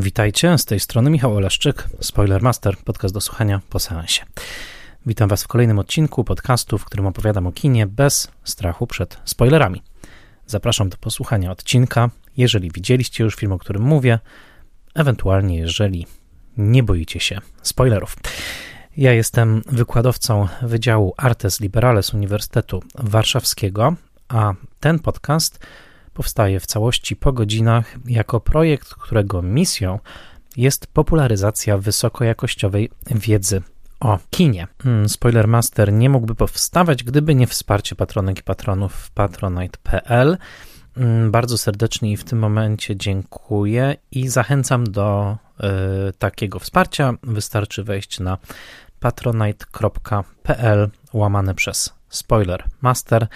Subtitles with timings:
[0.00, 4.22] Witajcie, z tej strony Michał Oleszczyk, Spoilermaster, podcast do słuchania po seansie.
[5.06, 9.82] Witam Was w kolejnym odcinku podcastu, w którym opowiadam o kinie bez strachu przed spoilerami.
[10.46, 14.18] Zapraszam do posłuchania odcinka, jeżeli widzieliście już film, o którym mówię,
[14.94, 16.06] ewentualnie jeżeli
[16.56, 18.16] nie boicie się spoilerów.
[18.96, 23.94] Ja jestem wykładowcą Wydziału Artes Liberales Uniwersytetu Warszawskiego,
[24.28, 25.66] a ten podcast
[26.18, 29.98] powstaje w całości po godzinach jako projekt, którego misją
[30.56, 33.62] jest popularyzacja wysokojakościowej wiedzy
[34.00, 34.66] o kinie.
[34.82, 40.38] Hmm, Spoilermaster nie mógłby powstawać, gdyby nie wsparcie patronek i patronów w patronite.pl.
[40.94, 47.14] Hmm, bardzo serdecznie i w tym momencie dziękuję i zachęcam do y, takiego wsparcia.
[47.22, 48.38] Wystarczy wejść na
[49.00, 53.28] patronite.pl łamane przez Spoilermaster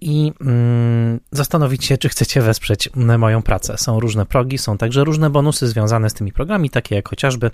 [0.00, 3.78] i mm, zastanowić się, czy chcecie wesprzeć moją pracę.
[3.78, 7.50] Są różne progi, są także różne bonusy związane z tymi programami, takie jak chociażby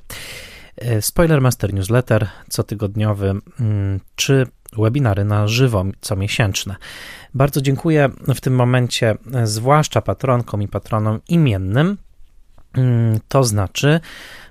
[0.76, 4.46] e, Spoiler Master Newsletter cotygodniowy, mm, czy
[4.78, 6.76] webinary na żywo comiesięczne.
[7.34, 11.96] Bardzo dziękuję w tym momencie, e, zwłaszcza patronkom i patronom imiennym.
[12.76, 14.00] Mm, to znaczy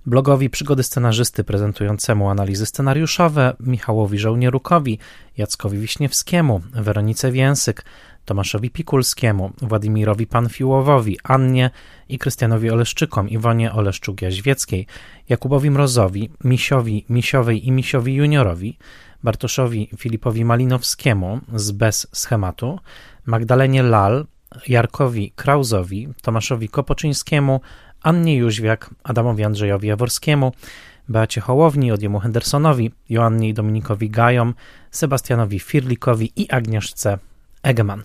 [0.05, 4.99] blogowi Przygody Scenarzysty prezentującemu analizy scenariuszowe, Michałowi Żołnierukowi,
[5.37, 7.85] Jackowi Wiśniewskiemu, Weronice Więsyk,
[8.25, 11.69] Tomaszowi Pikulskiemu, Władimirowi Panfiłowowi, Annie
[12.09, 14.85] i Krystianowi Oleszczykom, Iwonie Oleszczuk-Jaźwieckiej,
[15.29, 18.77] Jakubowi Mrozowi, Misiowi Misiowej i Misiowi Juniorowi,
[19.23, 22.79] Bartoszowi Filipowi Malinowskiemu z Bez Schematu,
[23.25, 24.25] Magdalenie Lal,
[24.67, 27.61] Jarkowi Krauzowi, Tomaszowi Kopoczyńskiemu,
[28.03, 30.51] Annie Jóźwiak, Adamowi Andrzejowi Jaworskiemu,
[31.09, 34.53] Beacie Hołowni, Odjemu Hendersonowi, Joannie i Dominikowi Gajom,
[34.91, 37.17] Sebastianowi Firlikowi i Agnieszce
[37.63, 38.03] Egeman.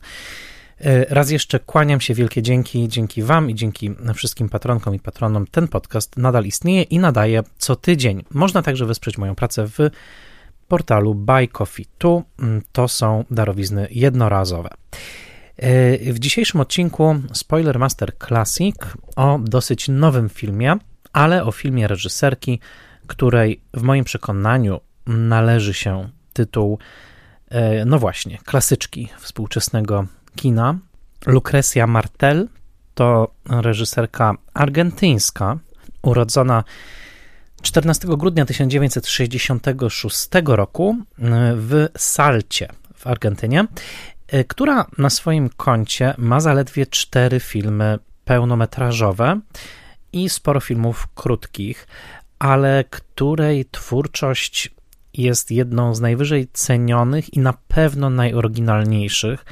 [0.81, 5.47] E, raz jeszcze kłaniam się, wielkie dzięki, dzięki Wam i dzięki wszystkim patronkom i patronom.
[5.47, 8.25] Ten podcast nadal istnieje i nadaje co tydzień.
[8.31, 9.79] Można także wesprzeć moją pracę w
[10.69, 11.87] portalu Buy Coffee.
[11.99, 14.71] Tu mm, to są darowizny jednorazowe.
[15.59, 18.77] E, w dzisiejszym odcinku Spoiler Master Classic
[19.17, 20.77] o dosyć nowym filmie,
[21.13, 22.61] ale o filmie reżyserki,
[23.07, 26.79] której w moim przekonaniu należy się tytuł,
[27.49, 30.79] e, no właśnie, klasyczki współczesnego kina.
[31.27, 32.49] Lucrecia Martel
[32.95, 35.59] to reżyserka argentyńska,
[36.03, 36.65] urodzona
[37.63, 40.97] 14 grudnia 1966 roku
[41.55, 43.67] w Salcie w Argentynie
[44.49, 49.41] która na swoim koncie ma zaledwie cztery filmy pełnometrażowe
[50.13, 51.87] i sporo filmów krótkich,
[52.39, 54.71] ale której twórczość
[55.15, 59.45] jest jedną z najwyżej cenionych i na pewno najoryginalniejszych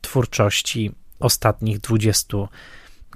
[0.00, 2.48] twórczości ostatnich dwudziestu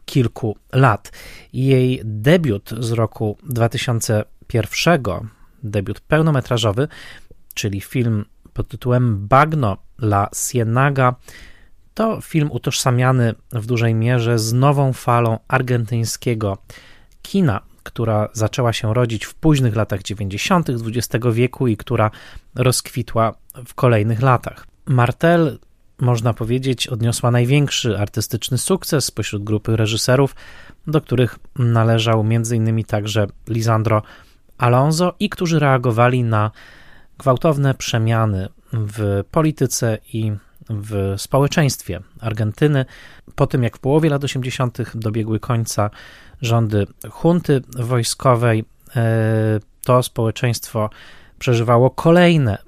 [0.05, 1.13] kilku lat.
[1.53, 5.03] Jej debiut z roku 2001,
[5.63, 6.89] debiut pełnometrażowy,
[7.55, 11.15] czyli film pod tytułem Bagno La Cienaga.
[11.95, 16.59] To film utożsamiany w dużej mierze z nową falą argentyńskiego
[17.23, 20.69] kina, która zaczęła się rodzić w późnych latach 90.
[20.71, 22.11] XX wieku i która
[22.55, 23.35] rozkwitła
[23.67, 24.67] w kolejnych latach.
[24.87, 25.59] Martel,
[25.99, 30.35] można powiedzieć, odniosła największy artystyczny sukces spośród grupy reżyserów,
[30.87, 32.85] do których należał m.in.
[32.85, 34.03] także Lisandro
[34.59, 36.51] Alonso i którzy reagowali na
[37.19, 40.33] gwałtowne przemiany w polityce i
[40.71, 42.85] w społeczeństwie Argentyny.
[43.35, 44.79] Po tym, jak w połowie lat 80.
[44.95, 45.91] dobiegły końca
[46.43, 48.65] rządy hunty wojskowej,
[48.97, 50.91] e, to społeczeństwo
[51.39, 52.59] przeżywało kolejne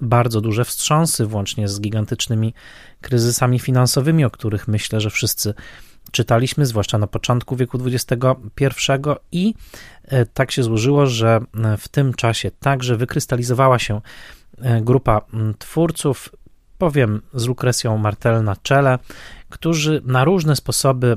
[0.00, 2.54] bardzo duże wstrząsy, włącznie z gigantycznymi
[3.00, 5.54] kryzysami finansowymi, o których myślę, że wszyscy
[6.12, 8.92] czytaliśmy, zwłaszcza na początku wieku XXI,
[9.32, 9.54] i
[10.04, 11.40] e, tak się złożyło, że
[11.78, 14.00] w tym czasie także wykrystalizowała się
[14.58, 15.20] e, grupa
[15.58, 16.30] twórców,
[16.78, 18.98] powiem z Lukrecją Martel na czele,
[19.48, 21.16] którzy na różne sposoby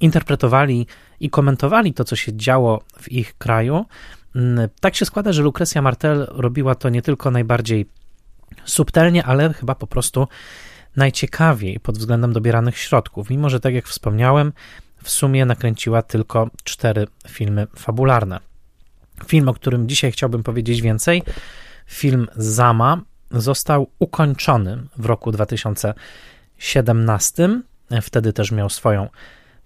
[0.00, 0.86] interpretowali
[1.20, 3.84] i komentowali to, co się działo w ich kraju.
[4.80, 7.86] Tak się składa, że Lukrecja Martel robiła to nie tylko najbardziej
[8.64, 10.28] subtelnie, ale chyba po prostu
[10.96, 14.52] najciekawiej pod względem dobieranych środków, mimo że, tak jak wspomniałem,
[15.02, 18.40] w sumie nakręciła tylko cztery filmy fabularne.
[19.26, 21.22] Film, o którym dzisiaj chciałbym powiedzieć więcej,
[21.86, 23.00] film Zama,
[23.30, 27.60] został ukończony w roku 2017.
[28.02, 29.08] Wtedy też miał swoją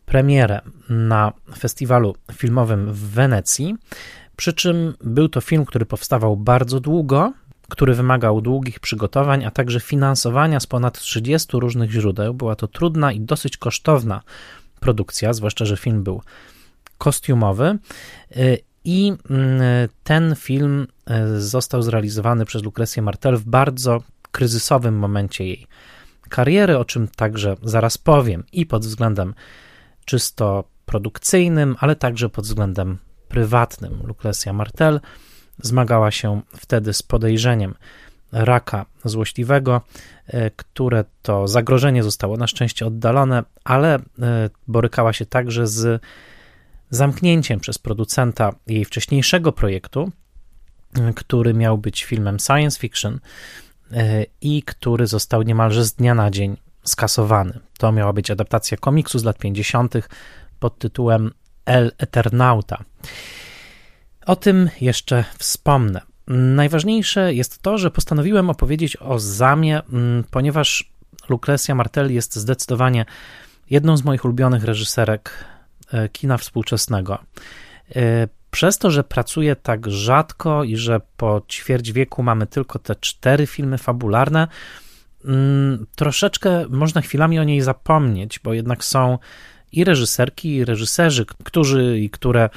[0.07, 3.77] premierę na festiwalu filmowym w Wenecji.
[4.37, 7.33] Przy czym był to film, który powstawał bardzo długo,
[7.75, 12.35] który wymagał długich przygotowań, a także finansowania z ponad 30 różnych źródeł.
[12.35, 14.23] Była to trudna i dosyć kosztowna
[14.81, 16.23] produkcja, zwłaszcza, że film był
[16.99, 17.79] kostiumowy.
[18.85, 19.61] I mm,
[20.05, 20.87] ten film
[21.39, 25.67] został zrealizowany przez Lucrecję Martel w bardzo kryzysowym momencie jej
[26.29, 29.35] kariery, o czym także zaraz powiem, i pod względem
[30.05, 32.99] czysto produkcyjnym, ale także pod względem
[33.29, 34.03] prywatnym.
[34.05, 35.01] Lucrecja Martel
[35.63, 37.75] zmagała się wtedy z podejrzeniem
[38.35, 39.81] raka złośliwego,
[40.27, 44.01] e, które to zagrożenie zostało na szczęście oddalone, ale e,
[44.69, 46.03] borykała się także z
[46.91, 50.13] zamknięciem przez producenta jej wcześniejszego projektu,
[51.01, 53.21] e, który miał być filmem science fiction
[54.41, 57.61] i który został niemalże z dnia na dzień skasowany.
[57.79, 59.95] To miała być adaptacja komiksu z lat 50.
[60.59, 61.31] pod tytułem
[61.67, 62.85] El Eternauta.
[64.27, 66.01] O tym jeszcze wspomnę.
[66.29, 70.91] Najważniejsze jest to, że postanowiłem opowiedzieć o Zamie, mm, ponieważ
[71.29, 73.05] Lucrecja Martel jest zdecydowanie
[73.71, 75.45] jedną z moich ulubionych reżyserek
[75.93, 77.19] e, kina współczesnego.
[77.97, 82.97] E, przez to, że pracuję tak rzadko i że po ćwierć wieku mamy tylko te
[82.97, 84.49] cztery filmy fabularne,
[85.25, 89.19] mm, troszeczkę można chwilami o niej zapomnieć, bo jednak są
[89.73, 92.51] i reżyserki, i reżyserzy, którzy i które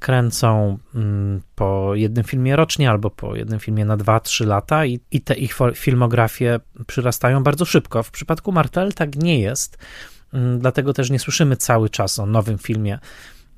[0.00, 5.20] kręcą mm, po jednym filmie rocznie albo po jednym filmie na 2-3 lata i, i
[5.20, 8.02] te ich filmografie przyrastają bardzo szybko.
[8.02, 9.78] W przypadku Martel tak nie jest,
[10.32, 12.98] mm, dlatego też nie słyszymy cały czas o nowym filmie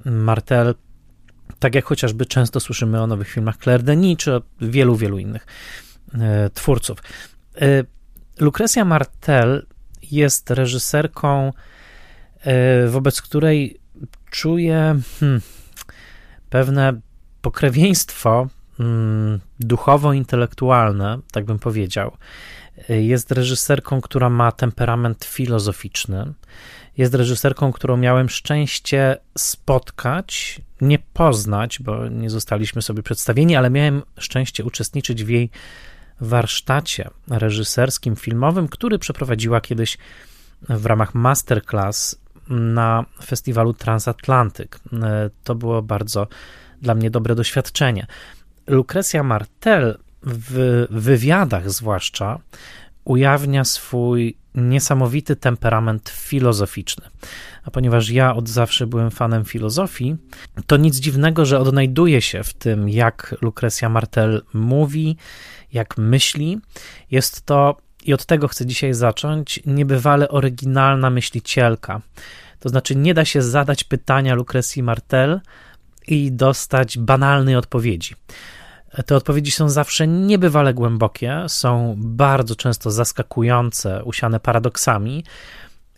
[0.04, 0.74] Martel,
[1.58, 5.46] tak jak chociażby często słyszymy o nowych filmach Claire Denis czy wielu, wielu innych
[6.14, 6.98] e, twórców.
[7.60, 7.84] E,
[8.40, 9.66] Lucrecja Martel
[10.10, 11.52] jest reżyserką,
[12.40, 13.80] e, wobec której
[14.30, 15.40] czuję hmm,
[16.50, 17.00] pewne
[17.42, 18.48] pokrewieństwo
[18.78, 22.12] hmm, duchowo-intelektualne, tak bym powiedział.
[22.88, 26.32] Jest reżyserką, która ma temperament filozoficzny.
[26.98, 34.02] Jest reżyserką, którą miałem szczęście spotkać, nie poznać, bo nie zostaliśmy sobie przedstawieni, ale miałem
[34.18, 35.50] szczęście uczestniczyć w jej
[36.20, 39.98] warsztacie reżyserskim, filmowym, który przeprowadziła kiedyś
[40.68, 42.20] w ramach masterclass
[42.50, 44.80] na festiwalu Transatlantyk.
[45.44, 46.26] To było bardzo
[46.82, 48.06] dla mnie dobre doświadczenie.
[48.66, 52.38] Lucrecja Martel w wywiadach zwłaszcza
[53.04, 57.04] ujawnia swój niesamowity temperament filozoficzny.
[57.64, 60.16] A ponieważ ja od zawsze byłem fanem filozofii,
[60.66, 65.16] to nic dziwnego, że odnajduje się w tym, jak Lucrecja Martel mówi,
[65.72, 66.58] jak myśli.
[67.10, 72.00] Jest to, i od tego chcę dzisiaj zacząć, niebywale oryginalna myślicielka.
[72.60, 75.40] To znaczy, nie da się zadać pytania Lucrecji Martel
[76.08, 78.14] i dostać banalnej odpowiedzi.
[79.06, 85.24] Te odpowiedzi są zawsze niebywale głębokie, są bardzo często zaskakujące, usiane paradoksami.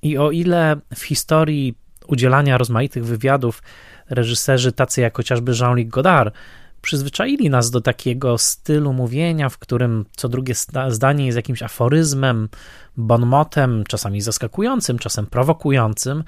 [0.03, 1.75] I o ile w historii
[2.07, 3.63] udzielania rozmaitych wywiadów
[4.11, 6.35] reżyserzy tacy jak chociażby Jean-Luc Godard
[6.83, 10.55] przyzwyczaili nas do takiego stylu mówienia, w którym co drugie
[10.89, 12.49] zdanie jest jakimś aforyzmem,
[12.97, 16.25] bonmotem, czasami zaskakującym, czasem prowokującym,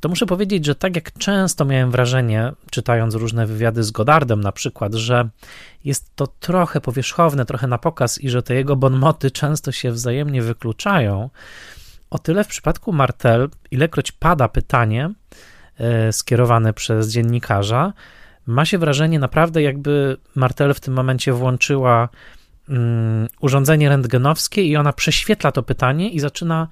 [0.00, 4.52] to muszę powiedzieć, że tak jak często miałem wrażenie, czytając różne wywiady z Godardem na
[4.52, 5.28] przykład, że
[5.84, 10.42] jest to trochę powierzchowne, trochę na pokaz i że te jego bonmoty często się wzajemnie
[10.42, 11.30] wykluczają,
[12.10, 15.10] o tyle w przypadku Martel, ilekroć pada pytanie
[15.78, 17.92] e, skierowane przez dziennikarza,
[18.46, 22.08] ma się wrażenie naprawdę, jakby Martel w tym momencie włączyła
[22.68, 26.68] mm, urządzenie rentgenowskie i ona prześwietla to pytanie i zaczyna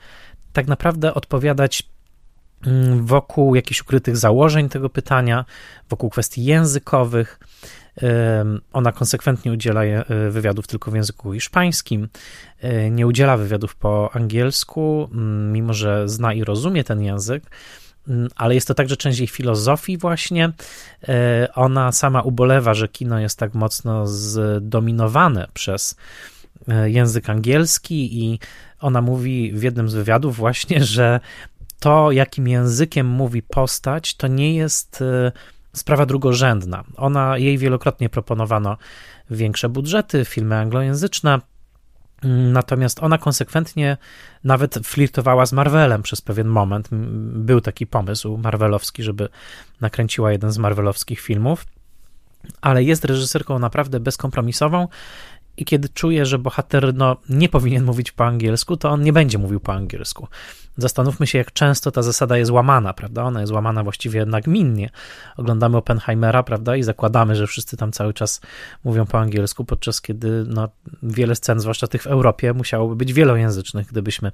[0.53, 1.95] tak naprawdę odpowiadać
[2.67, 5.45] Mm, wokół jakichś ukrytych założeń tego pytania,
[5.91, 7.41] wokół kwestii językowych.
[8.73, 12.09] Ona konsekwentnie udziela e, wywiadów tylko w języku hiszpańskim,
[12.61, 17.43] e, nie udziela wywiadów po angielsku, mm, mimo że zna i rozumie ten język,
[18.37, 20.53] ale jest to także część jej filozofii, właśnie.
[21.09, 25.97] E, ona sama ubolewa, że kino jest tak mocno zdominowane przez
[26.85, 28.39] język angielski, i
[28.81, 31.21] ona mówi w jednym z wywiadów, właśnie, że
[31.81, 35.33] to, jakim językiem mówi postać, to nie jest e,
[35.73, 36.85] sprawa drugorzędna.
[36.97, 38.77] Ona, jej wielokrotnie proponowano
[39.31, 41.43] większe budżety, filmy anglojęzyczne, mm,
[42.25, 43.97] Natomiast ona konsekwentnie
[44.45, 46.89] nawet flirtowała z Marvelem przez pewien moment.
[47.33, 49.29] Był taki pomysł marvelowski, żeby
[49.81, 51.67] nakręciła jeden z marvelowskich filmów,
[52.61, 54.89] ale jest reżyserką naprawdę bezkompromisową
[55.57, 59.39] i kiedy czuje, że bohater no, nie powinien mówić po angielsku, to on nie będzie
[59.39, 60.29] mówił po angielsku.
[60.77, 63.23] Zastanówmy się, jak często ta zasada jest łamana, prawda?
[63.23, 64.91] Ona jest łamana właściwie nagminnie.
[65.37, 66.77] Oglądamy Oppenheimera, prawda?
[66.77, 68.41] I zakładamy, że wszyscy tam cały czas
[68.85, 70.69] mówią po angielsku, podczas kiedy no,
[71.03, 74.33] wiele scen, zwłaszcza tych w Europie, musiałoby być wielojęzycznych, gdybyśmy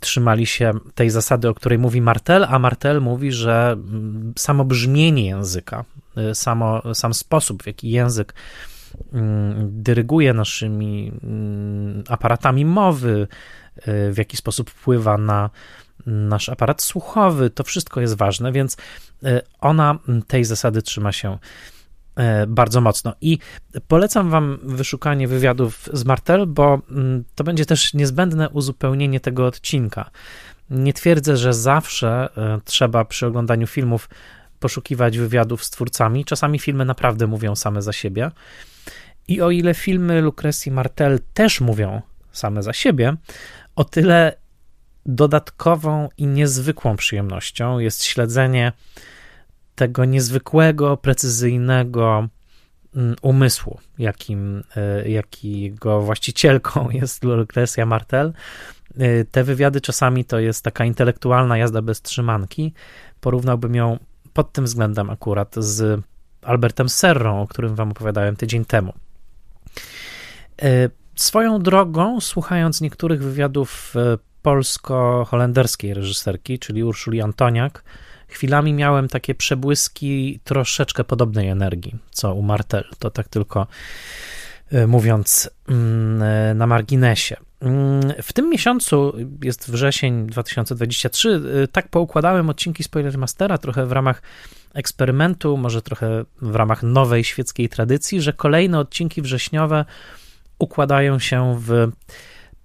[0.00, 3.76] trzymali się tej zasady, o której mówi Martel, a Martel mówi, że
[4.38, 5.84] samo brzmienie języka,
[6.30, 8.34] y, samo, sam sposób, w jaki język
[9.56, 11.12] dyryguje naszymi
[12.08, 13.28] aparatami mowy,
[13.86, 15.50] w jaki sposób wpływa na
[16.06, 18.76] nasz aparat słuchowy, to wszystko jest ważne, więc
[19.24, 21.38] e, ona tej zasady trzyma się
[22.16, 23.14] e, bardzo mocno.
[23.20, 23.38] I
[23.88, 30.10] polecam Wam wyszukanie wywiadów z Martel, bo mm, to będzie też niezbędne uzupełnienie tego odcinka.
[30.70, 34.08] Nie twierdzę, że zawsze e, trzeba przy oglądaniu filmów
[34.60, 36.24] poszukiwać wywiadów z twórcami.
[36.24, 38.30] Czasami filmy naprawdę mówią same za siebie.
[39.28, 42.02] I o ile filmy Lucrecji Martel też mówią
[42.32, 43.16] same za siebie,
[43.76, 44.36] o tyle
[45.06, 48.72] dodatkową i niezwykłą przyjemnością jest śledzenie
[49.74, 52.28] tego niezwykłego, precyzyjnego
[52.96, 58.32] mm, umysłu, jakim, e, jakiego właścicielką jest Lucrecja Martel.
[58.98, 62.72] E, te wywiady czasami to jest taka intelektualna jazda bez trzymanki.
[63.20, 63.98] Porównałbym ją
[64.32, 66.00] pod tym względem akurat z
[66.42, 68.92] Albertem Serrą, o którym wam opowiadałem tydzień temu.
[70.62, 77.84] E, Swoją drogą, słuchając niektórych wywiadów e, polsko-holenderskiej reżyserki, czyli Urszuli Antoniak,
[78.28, 82.84] chwilami miałem takie przebłyski troszeczkę podobnej energii, co u Martel.
[82.98, 83.66] To tak tylko
[84.72, 87.36] e, mówiąc mm, na marginesie.
[87.60, 89.12] Mm, w tym miesiącu,
[89.42, 94.22] jest wrzesień 2023, tak poukładałem odcinki Spoilermastera trochę w ramach
[94.74, 99.84] eksperymentu, może trochę w ramach nowej świeckiej tradycji, że kolejne odcinki wrześniowe
[100.58, 101.88] układają się w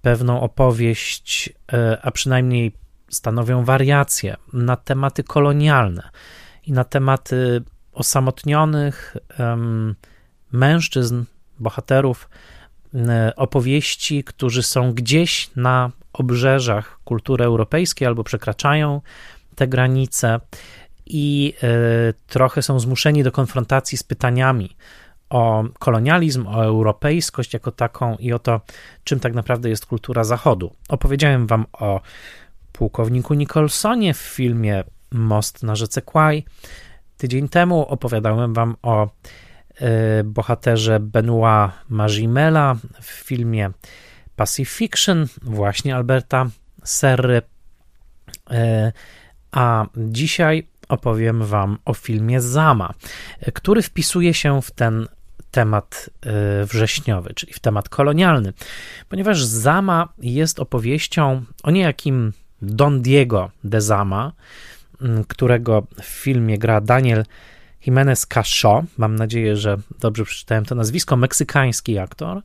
[0.02, 2.72] pewną opowieść, e, a przynajmniej
[3.08, 6.10] stanowią wariacje na tematy kolonialne
[6.66, 7.62] i na tematy
[7.92, 9.16] osamotnionych
[10.52, 11.24] mężczyzn,
[11.58, 12.28] bohaterów,
[13.36, 19.00] opowieści, którzy są gdzieś na obrzeżach kultury europejskiej albo przekraczają
[19.54, 20.40] te granice
[21.06, 21.54] i
[22.10, 24.76] y, trochę są zmuszeni do konfrontacji z pytaniami
[25.30, 28.60] o kolonializm, o europejskość jako taką i o to,
[29.04, 30.72] czym tak naprawdę jest kultura Zachodu.
[30.88, 32.00] Opowiedziałem wam o
[32.72, 36.44] pułkowniku Nicholsonie w filmie Most na rzece Kwai.
[37.16, 39.08] Tydzień temu opowiadałem wam o
[40.24, 43.70] bohaterze Benoit Magimela w filmie
[44.36, 46.46] Pacifiction, właśnie Alberta
[46.84, 47.42] Serry.
[48.50, 48.92] Y,
[49.52, 52.94] a dzisiaj opowiem Wam o filmie Zama,
[53.54, 55.06] który wpisuje się w ten
[55.50, 58.52] temat e, wrześniowy, czyli w temat kolonialny,
[59.08, 64.32] ponieważ Zama jest opowieścią o niejakim Don Diego de Zama,
[65.28, 67.24] którego w filmie gra Daniel
[67.86, 68.84] Jimenez Casho.
[68.98, 71.16] Mam nadzieję, że dobrze przeczytałem to nazwisko.
[71.16, 72.42] Meksykański aktor.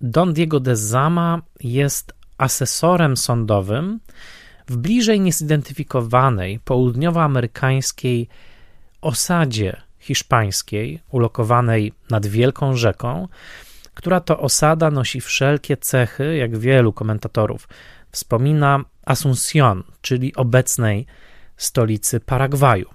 [0.00, 4.00] Don Diego de Zama jest asesorem sądowym
[4.68, 8.28] w bliżej niezidentyfikowanej południowoamerykańskiej
[9.00, 13.28] osadzie hiszpańskiej, ulokowanej nad wielką rzeką,
[13.94, 17.68] która to osada nosi wszelkie cechy, jak wielu komentatorów
[18.10, 21.06] wspomina, Asuncion, czyli obecnej
[21.56, 22.90] stolicy Paragwaju.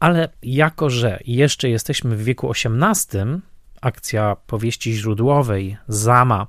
[0.00, 3.40] Ale jako, że jeszcze jesteśmy w wieku XVIII,
[3.80, 6.46] akcja powieści źródłowej Zama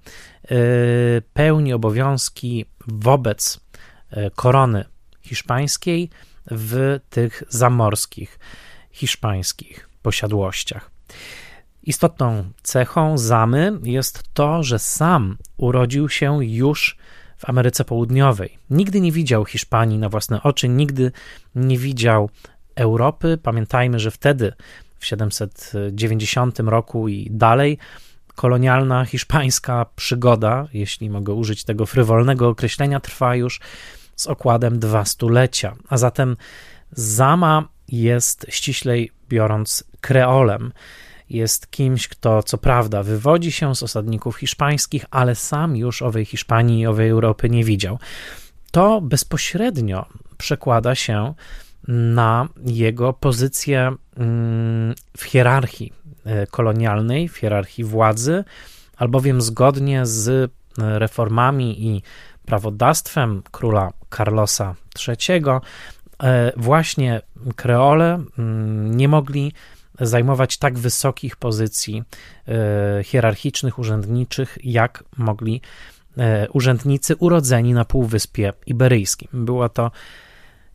[0.51, 3.61] y, pełni obowiązki wobec
[4.13, 4.85] y, korony
[5.23, 6.11] hiszpańskiej
[6.51, 8.39] w tych zamorskich
[8.91, 10.91] hiszpańskich posiadłościach.
[11.83, 16.97] Istotną cechą Zamy jest to, że sam urodził się już
[17.37, 18.59] w Ameryce Południowej.
[18.71, 21.13] Nigdy nie widział Hiszpanii na własne oczy, nigdy
[21.55, 22.31] nie widział
[22.75, 23.39] Europy.
[23.43, 24.53] Pamiętajmy, że wtedy,
[25.03, 27.79] w 790 roku i dalej,
[28.35, 33.61] kolonialna hiszpańska przygoda, jeśli mogę użyć tego frywolnego określenia, trwa już
[34.17, 36.37] z okładem dwa stulecia, a zatem
[36.93, 40.73] Zama jest ściślej biorąc kreolem.
[41.31, 46.81] Jest kimś, kto co prawda wywodzi się z osadników hiszpańskich, ale sam już owej Hiszpanii
[46.81, 47.99] i owej Europy nie widział.
[48.71, 50.07] to bezpośrednio
[50.39, 51.35] przekłada się
[51.89, 53.97] na jego pozycję
[55.17, 55.93] w hierarchii
[56.25, 58.45] e, kolonialnej, w hierarchii władzy,
[58.97, 60.49] albowiem zgodnie z e,
[60.99, 62.03] reformami i
[62.47, 64.75] prawodawstwem króla Carlosa
[65.09, 65.43] III,
[66.23, 67.21] e, właśnie
[67.57, 69.53] kreole mm, nie mogli
[70.01, 72.03] zajmować tak wysokich pozycji
[73.03, 75.61] hierarchicznych, urzędniczych, jak mogli
[76.53, 79.29] urzędnicy urodzeni na Półwyspie Iberyjskim.
[79.33, 79.91] Było to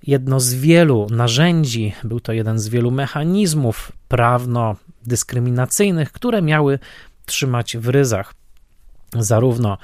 [0.04, 6.80] jedno z wielu narzędzi, był to jeden z wielu mechanizmów prawno-dyskryminacyjnych, które miały
[7.26, 8.34] trzymać w ryzach
[9.20, 9.78] zarówno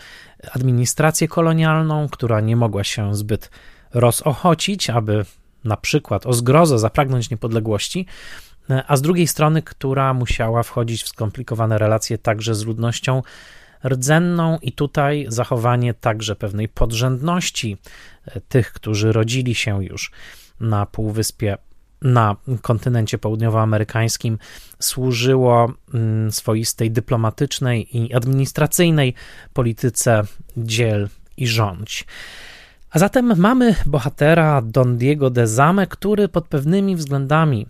[0.55, 3.49] administrację kolonialną, która nie mogła się zbyt
[3.93, 5.25] rozochocić, aby
[5.63, 8.05] na przykład o zgrozę zapragnąć niepodległości,
[8.87, 13.21] a z drugiej strony, która musiała wchodzić w skomplikowane relacje także z ludnością
[13.85, 17.73] rdzenną i tutaj zachowanie także pewnej podrzędności.
[17.73, 17.77] e,
[18.47, 20.11] tych, którzy rodzili się już
[20.59, 21.57] na Półwyspie
[22.03, 24.37] na kontynencie południowoamerykańskim
[24.79, 29.13] służyło mm, swoistej dyplomatycznej i administracyjnej
[29.53, 30.23] polityce
[30.57, 32.05] dziel i rządź.
[32.89, 37.67] A zatem mamy bohatera Don Diego de Zame, który pod pewnymi względami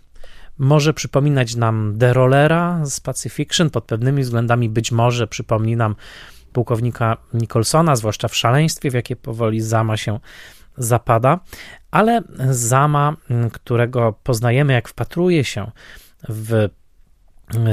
[0.58, 5.96] może przypominać nam The Rollera z Pacifiction, pod pewnymi względami być może przypomni nam
[6.54, 10.20] pułkownika Nicholsona, zwłaszcza w szaleństwie, w jakie powoli Zama się
[10.78, 11.40] zapada,
[11.92, 13.16] ale Zama,
[13.54, 15.72] którego poznajemy, jak wpatruje się
[16.30, 16.70] w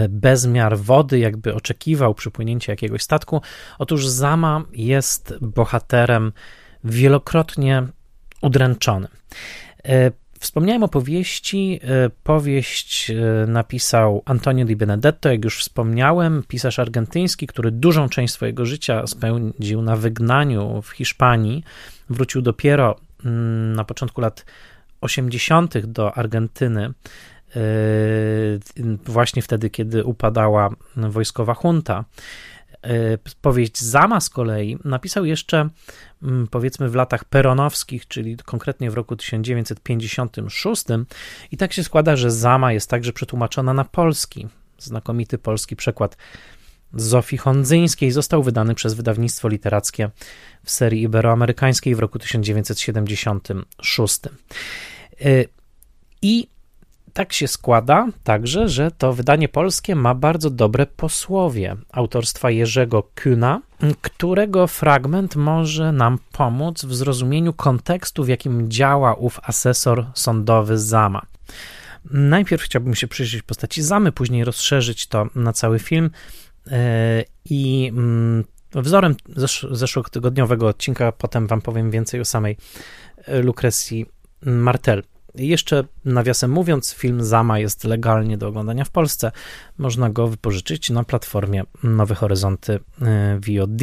[0.08, 3.40] bezmiar wody, jakby oczekiwał przypłynięcia jakiegoś statku.
[3.78, 6.32] Otóż Zama jest bohaterem
[6.84, 7.86] wielokrotnie
[8.42, 9.10] udręczonym.
[10.40, 11.80] Wspomniałem o powieści.
[11.82, 18.34] E, powieść e, napisał Antonio Di Benedetto, jak już wspomniałem, pisarz argentyński, który dużą część
[18.34, 21.64] swojego życia spędził na wygnaniu w Hiszpanii.
[22.10, 24.44] Wrócił dopiero mm, na początku lat
[25.00, 25.78] 80.
[25.78, 27.60] do Argentyny, e,
[29.04, 32.04] właśnie wtedy, kiedy upadała wojskowa junta.
[32.82, 35.68] E, powieść Zama z kolei napisał jeszcze
[36.22, 40.84] mm, powiedzmy w latach peronowskich, czyli konkretnie w roku 1956
[41.50, 44.48] i tak się składa, że Zama jest także przetłumaczona na polski.
[44.78, 46.16] Znakomity polski przekład
[46.94, 50.10] Zofii Hondzyńskiej został wydany przez wydawnictwo literackie
[50.64, 54.20] w serii iberoamerykańskiej w roku 1976.
[55.20, 55.44] E,
[56.22, 56.48] I
[57.12, 63.58] tak się składa także, że to wydanie polskie ma bardzo dobre posłowie autorstwa Jerzego Kühna,
[64.00, 71.22] którego fragment może nam pomóc w zrozumieniu kontekstu, w jakim działa ów asesor sądowy Zama.
[72.10, 76.10] Najpierw chciałbym się przyjrzeć postaci Zamy, później rozszerzyć to na cały film
[76.66, 78.44] e, i mm,
[78.74, 79.14] wzorem
[79.70, 82.56] zeszłotygodniowego odcinka potem wam powiem więcej o samej
[83.28, 84.06] Lukrecji
[84.42, 85.02] Martel.
[85.34, 89.32] Jeszcze nawiasem mówiąc, film Zama jest legalnie do oglądania w Polsce.
[89.78, 92.80] Można go wypożyczyć na platformie Nowe Horyzonty y,
[93.40, 93.80] VOD.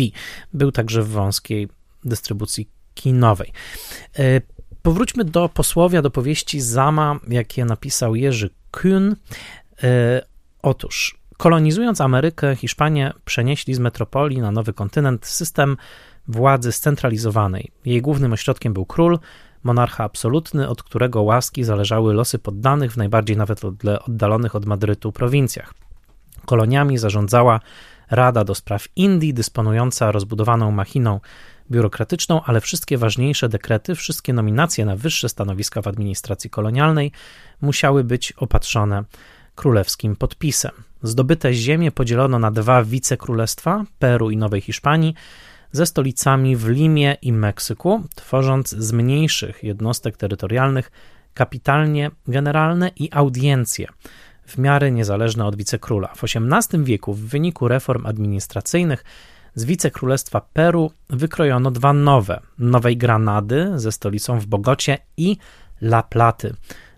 [0.54, 1.68] Był także w wąskiej
[2.04, 3.52] dystrybucji kinowej.
[4.20, 4.42] Y,
[4.82, 9.12] powróćmy do posłowia, do powieści Zama, jakie napisał Jerzy Kuhn.
[9.12, 9.16] Y,
[10.62, 15.78] otóż, kolonizując Amerykę, Hiszpanie przenieśli z metropolii na nowy kontynent system
[16.28, 17.72] władzy scentralizowanej.
[17.86, 19.20] Jej głównym ośrodkiem był król,
[19.64, 23.62] monarcha absolutny, od którego łaski zależały losy poddanych w najbardziej nawet
[24.06, 25.74] oddalonych od Madrytu prowincjach.
[26.46, 27.60] Koloniami zarządzała
[28.12, 31.20] Rada do Spraw Indii, dysponująca rozbudowaną machiną
[31.72, 37.12] biurokratyczną, ale wszystkie ważniejsze dekrety, wszystkie nominacje na wyższe stanowiska w administracji kolonialnej
[37.62, 39.04] musiały być opatrzone
[39.56, 40.72] królewskim podpisem.
[41.04, 45.16] Zdobyte ziemie podzielono na dwa wicekrólestwa Peru i Nowej Hiszpanii,
[45.72, 50.92] ze stolicami w Limie i Meksyku, tworząc z mniejszych jednostek terytorialnych
[51.34, 53.88] kapitalnie generalne i audiencje,
[54.48, 56.08] w miarę niezależne od wicekróla.
[56.16, 59.04] W XVIII wieku w wyniku reform administracyjnych
[59.56, 65.38] z wicekrólestwa Peru wykrojono dwa nowe: Nowej Granady ze stolicą w Bogocie i
[65.82, 66.56] La Platy,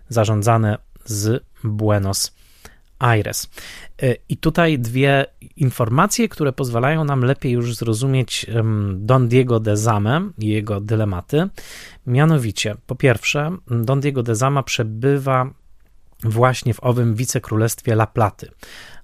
[0.08, 2.39] zarządzane z Buenos
[3.00, 3.50] Aires.
[4.02, 8.46] E, I tutaj dwie informacje, które pozwalają nam lepiej już zrozumieć
[8.94, 11.48] Don Diego de Zame i jego dylematy.
[12.06, 15.50] Mianowicie, po pierwsze, Don Diego de Zama przebywa
[16.24, 18.50] właśnie w owym wicekrólestwie La Platy,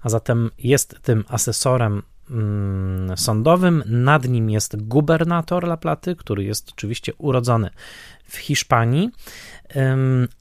[0.01, 2.03] a zatem jest tym asesorem
[3.15, 3.83] sądowym.
[3.85, 7.69] Nad nim jest gubernator La Platy, który jest oczywiście urodzony
[8.27, 9.09] w Hiszpanii.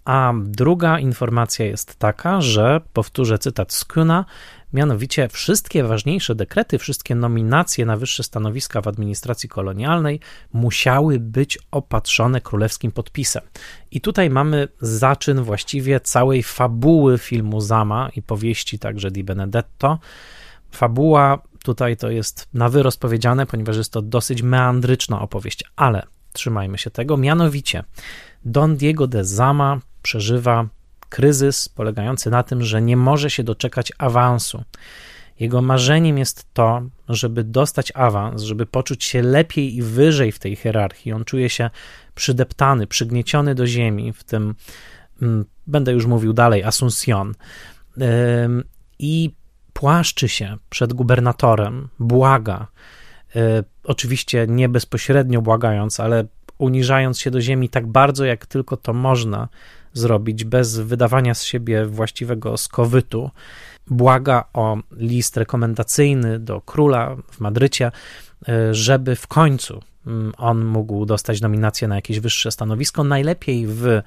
[0.05, 4.25] A druga informacja jest taka, że, powtórzę cytat z Kuna,
[4.73, 10.21] Mianowicie wszystkie ważniejsze dekrety, wszystkie nominacje na wyższe stanowiska w administracji kolonialnej
[10.53, 13.43] musiały być opatrzone królewskim podpisem.
[13.91, 19.99] I tutaj mamy zaczyn właściwie całej fabuły filmu Zama i powieści także Di Benedetto.
[20.71, 26.03] Fabuła tutaj to jest na wyrost powiedziane, ponieważ jest to dosyć meandryczna opowieść, ale
[26.33, 27.17] trzymajmy się tego.
[27.17, 27.85] Mianowicie
[28.45, 30.69] Don Diego de Zama przeżywa
[31.09, 34.65] kryzys polegający na tym, że nie może się doczekać awansu.
[35.41, 40.57] Jego marzeniem jest to, żeby dostać awans, żeby poczuć się lepiej i wyżej w tej
[40.57, 41.13] hierarchii.
[41.13, 41.71] On czuje się
[42.15, 44.55] przydeptany, przygnieciony do ziemi, w tym,
[45.23, 47.35] mm, będę już mówił dalej, Asuncion.
[48.99, 49.31] I
[49.77, 52.67] płaszczy się przed gubernatorem, błaga,
[53.37, 56.25] e, oczywiście nie bezpośrednio błagając, ale
[56.59, 59.49] uniżając się do ziemi tak bardzo, jak tylko to można
[59.93, 63.31] zrobić, bez wydawania z siebie właściwego skowytu.
[63.87, 67.91] Błaga o list rekomendacyjny do króla w Madrycie,
[68.49, 74.03] e, żeby w końcu mm, on mógł dostać nominację na jakieś wyższe stanowisko, najlepiej w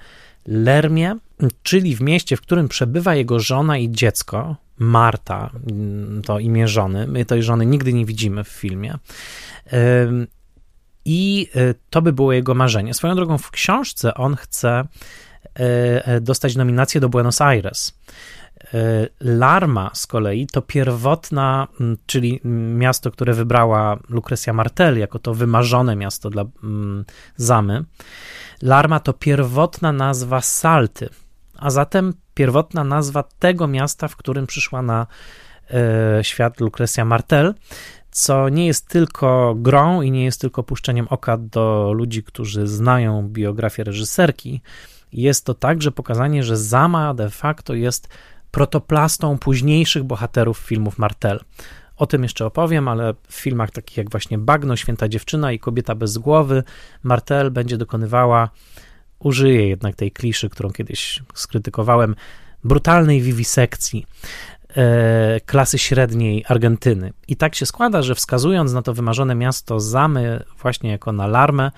[0.47, 1.15] Lermie,
[1.63, 7.07] czyli w mieście, w którym przebywa jego żona i dziecko, Marta, mm, to imię żony.
[7.07, 8.95] My tej żony nigdy nie widzimy w filmie.
[11.05, 12.93] I e, to by było jego marzenie.
[12.93, 17.99] Swoją drogą, w książce on chce e, e, dostać nominację do Buenos Aires.
[19.19, 21.67] Larma z kolei to pierwotna,
[22.05, 22.39] czyli
[22.75, 26.45] miasto, które wybrała Lucrecia Martel jako to wymarzone miasto dla
[27.35, 27.83] Zamy.
[28.61, 31.09] Larma to pierwotna nazwa Salty,
[31.57, 35.07] a zatem pierwotna nazwa tego miasta, w którym przyszła na
[35.71, 37.53] e, świat Lucrecia Martel,
[38.11, 43.27] co nie jest tylko grą i nie jest tylko puszczeniem oka do ludzi, którzy znają
[43.27, 44.61] biografię reżyserki.
[45.13, 48.07] Jest to także pokazanie, że Zama de facto jest
[48.51, 51.39] protoplastą późniejszych bohaterów filmów Martel.
[51.95, 55.95] O tym jeszcze opowiem, ale w filmach takich jak właśnie Bagno, Święta Dziewczyna i Kobieta
[55.95, 56.63] bez głowy
[57.03, 58.49] Martel będzie dokonywała
[59.19, 62.15] użyję jednak tej kliszy, którą kiedyś skrytykowałem,
[62.63, 64.05] brutalnej wiwisekcji
[64.69, 67.13] e, klasy średniej Argentyny.
[67.27, 71.71] I tak się składa, że wskazując na to wymarzone miasto Zamy, właśnie jako na Larmę,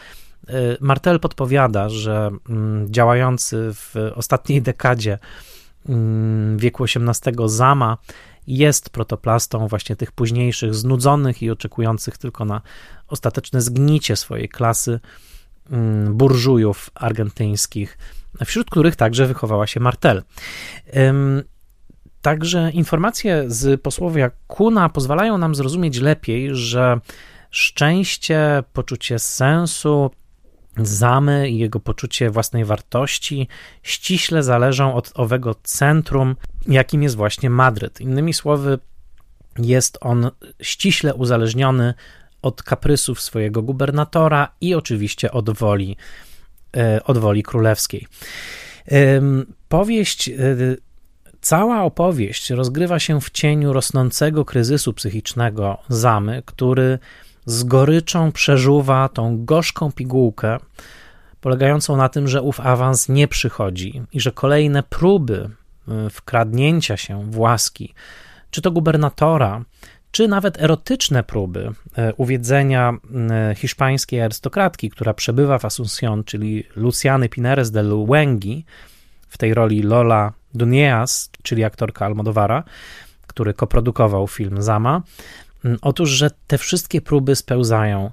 [0.47, 5.19] e, Martel podpowiada, że mm, działający w ostatniej dekadzie
[6.56, 7.98] wieku XVIII Zama
[8.48, 12.62] jest protoplastą właśnie tych późniejszych, znudzonych i oczekujących tylko na
[13.08, 15.00] ostateczne zgnicie swojej klasy
[15.72, 17.98] Mm, burżujów argentyńskich,
[18.46, 20.24] wśród których także wychowała się Martel.
[22.22, 27.00] Także informacje z posłowia Kuna pozwalają nam zrozumieć lepiej, że
[27.52, 30.12] szczęście, poczucie sensu,
[30.77, 33.47] zamy i jego poczucie własnej wartości
[33.84, 36.36] ściśle zależą od owego centrum,
[36.67, 38.01] jakim jest właśnie Madryt.
[38.01, 38.79] Innymi słowy,
[39.57, 40.31] jest on
[40.62, 41.93] ściśle uzależniony
[42.41, 45.97] od kaprysów swojego gubernatora i oczywiście od woli,
[46.77, 48.07] e, od woli królewskiej.
[49.69, 50.34] Powieść, e,
[51.41, 56.99] cała opowieść rozgrywa się w cieniu rosnącego kryzysu psychicznego Zamy, który
[57.45, 60.58] z goryczą przeżuwa tą gorzką pigułkę,
[61.41, 65.49] polegającą na tym, że ów awans nie przychodzi i że kolejne próby
[65.88, 67.93] e, wkradnięcia się w łaski,
[68.51, 69.65] czy to gubernatora,
[70.12, 77.30] czy nawet erotyczne próby e, uwiedzenia e, hiszpańskiej arystokratki, która przebywa w Asunción, czyli Luciany
[77.30, 78.65] Pineres de Luengi,
[79.30, 82.63] w tej roli Lola Dunieas, czyli aktorka Almodovara,
[83.27, 85.01] który koprodukował film Zama.
[85.65, 88.12] Mm, otóż, że te wszystkie próby spełzają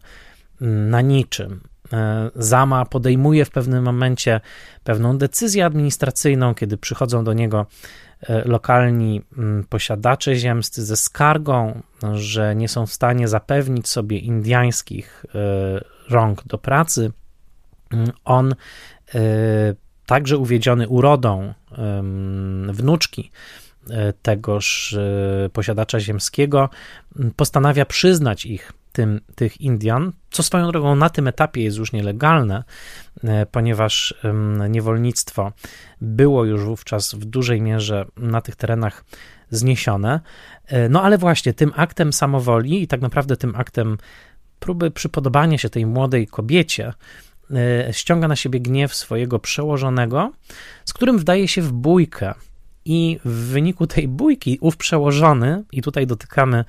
[0.62, 1.60] mm, na niczym.
[1.92, 4.40] E, Zama podejmuje w pewnym momencie
[4.84, 7.66] pewną decyzję administracyjną, kiedy przychodzą do niego
[8.22, 11.82] E, lokalni mm, posiadacze ziemscy ze skargą,
[12.14, 15.80] że nie są w stanie zapewnić sobie indyjskich e,
[16.10, 17.12] rąk do pracy.
[18.24, 18.54] On,
[20.06, 21.54] także uwiedziony urodą
[22.68, 23.30] wnuczki
[24.22, 24.96] tegoż
[25.52, 26.70] posiadacza ziemskiego,
[27.36, 32.64] postanawia przyznać ich tym, tych Indian, co swoją drogą na tym etapie jest już nielegalne,
[33.24, 34.14] e, ponieważ
[34.68, 35.52] niewolnictwo
[36.00, 39.04] było już wówczas w dużej mierze na tych terenach
[39.50, 40.20] zniesione.
[40.66, 43.98] E, no ale właśnie tym aktem samowoli i tak naprawdę tym aktem
[44.58, 46.92] próby przypodobania się tej młodej kobiecie,
[47.50, 50.32] e, ściąga na siebie gniew swojego przełożonego,
[50.84, 52.34] z którym wdaje się w bójkę.
[52.88, 56.64] I w wyniku tej bójki ów przełożony, i tutaj dotykamy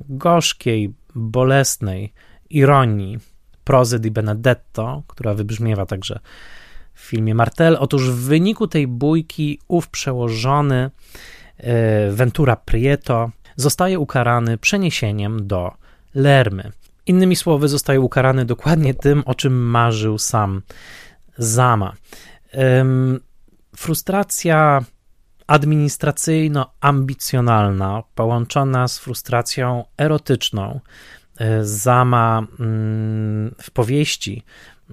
[0.00, 2.12] gorzkiej, bolesnej
[2.50, 3.18] ironii
[3.64, 6.18] prozy di Benedetto, która wybrzmiewa także
[6.94, 7.76] w filmie Martel.
[7.80, 10.90] Otóż w wyniku tej bójki ów przełożony
[11.56, 15.72] e, Ventura Prieto zostaje ukarany przeniesieniem do
[16.14, 16.72] Lermy.
[17.06, 20.62] Innymi słowy, zostaje ukarany dokładnie tym, o czym marzył sam
[21.38, 21.92] Zama.
[23.76, 24.84] Frustracja
[25.46, 30.80] administracyjno-ambicjonalna, połączona z frustracją erotyczną,
[31.38, 34.42] e, Zama mm, w powieści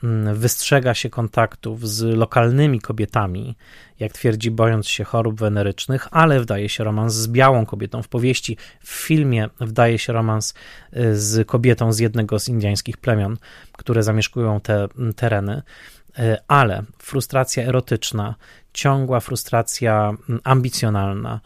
[0.04, 3.56] mm, wystrzega się kontaktów z lokalnymi kobietami,
[4.00, 8.04] jak twierdzi, bojąc się chorób wenerycznych, ale wdaje się romans z białą kobietą.
[8.04, 10.54] W powieści, w filmie wdaje się romans
[10.92, 13.38] e, z kobietą z jednego z indyjskich plemion,
[13.72, 15.62] które zamieszkują te tereny.
[16.18, 18.36] E, ale frustracja erotyczna,
[18.74, 21.40] ciągła frustracja ambicjonalna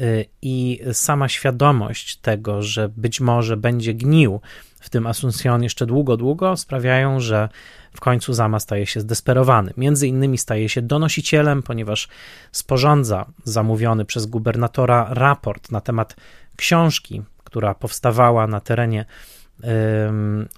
[0.00, 0.02] e,
[0.42, 4.40] i sama świadomość tego, że być może będzie gnił
[4.80, 7.48] w tym Asuncion jeszcze długo, długo, sprawiają, że
[7.92, 9.72] w końcu Zama staje się zdesperowany.
[9.76, 12.08] Między innymi staje się donosicielem, ponieważ
[12.52, 16.16] sporządza zamówiony przez gubernatora raport na temat
[16.56, 19.04] książki, która powstawała na terenie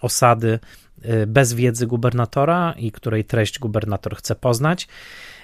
[0.00, 0.58] osady
[1.04, 4.88] Y, bez wiedzy gubernatora i której treść gubernator chce poznać.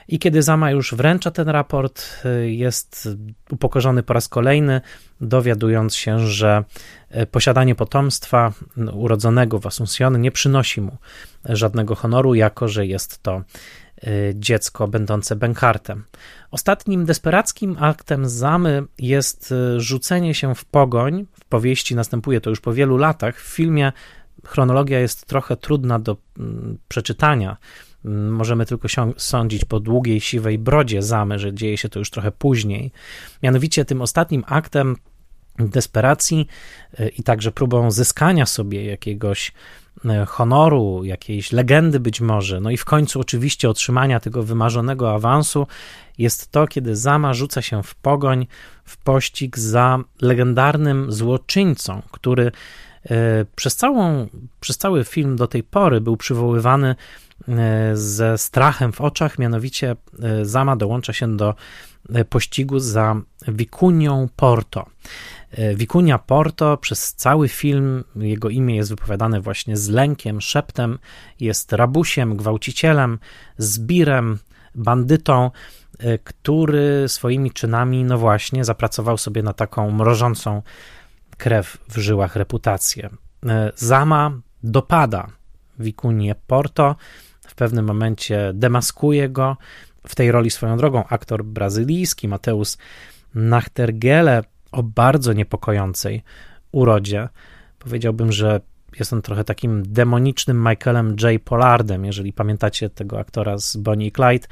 [0.08, 3.08] I kiedy Zama już wręcza ten raport, y, jest
[3.50, 4.80] upokorzony po raz kolejny,
[5.20, 6.64] dowiadując się, że
[7.16, 8.52] y, posiadanie potomstwa
[8.92, 10.96] urodzonego w Asuncion nie przynosi mu
[11.44, 13.42] żadnego honoru, jako że jest to
[14.34, 16.04] dziecko będące bękartem.
[16.50, 21.26] Ostatnim desperackim aktem Zamy jest rzucenie się w pogoń.
[21.40, 23.40] W powieści następuje to już po wielu latach.
[23.40, 23.92] W filmie
[24.44, 27.56] chronologia jest trochę trudna do mm, przeczytania.
[28.04, 32.92] Możemy tylko sądzić po długiej, siwej brodzie zamy, że dzieje się to już trochę później.
[33.42, 34.96] Mianowicie tym ostatnim aktem
[35.58, 36.46] desperacji
[37.00, 39.52] y, i także próbą zyskania sobie jakiegoś
[40.04, 45.66] y, honoru, jakiejś legendy być może, no i w końcu oczywiście otrzymania tego wymarzonego awansu
[46.18, 48.46] jest to, kiedy Zama rzuca się w pogoń,
[48.84, 52.52] w pościg za legendarnym złoczyńcą, który
[53.10, 54.28] E, przez, całą,
[54.60, 56.94] przez cały film do tej pory był przywoływany e,
[57.94, 61.54] ze strachem w oczach, mianowicie e, Zama dołącza się do
[62.28, 63.16] pościgu za
[63.48, 64.86] Wikunią Porto.
[65.74, 70.98] Wikunia Porto przez cały film, jego imię jest wypowiadane właśnie z lękiem, szeptem,
[71.40, 73.18] jest rabusiem, gwałcicielem,
[73.58, 74.38] zbirem,
[74.74, 75.50] bandytą,
[76.24, 80.62] który swoimi czynami, no właśnie, zapracował sobie na taką mrożącą
[81.38, 83.10] krew w żyłach reputację.
[83.46, 85.26] E, Zama dopada
[85.78, 86.96] Wikunię Porto,
[87.52, 89.56] w pewnym momencie demaskuje go.
[90.06, 92.76] W tej roli swoją drogą aktor brazylijski Mateusz
[93.34, 96.22] Nachtergele o bardzo niepokojącej
[96.72, 97.28] urodzie.
[97.78, 98.60] Powiedziałbym, że
[98.98, 101.42] jest on trochę takim demonicznym Michaelem J.
[101.44, 102.04] Pollardem.
[102.04, 104.46] Jeżeli pamiętacie tego aktora z Bonnie i Clyde,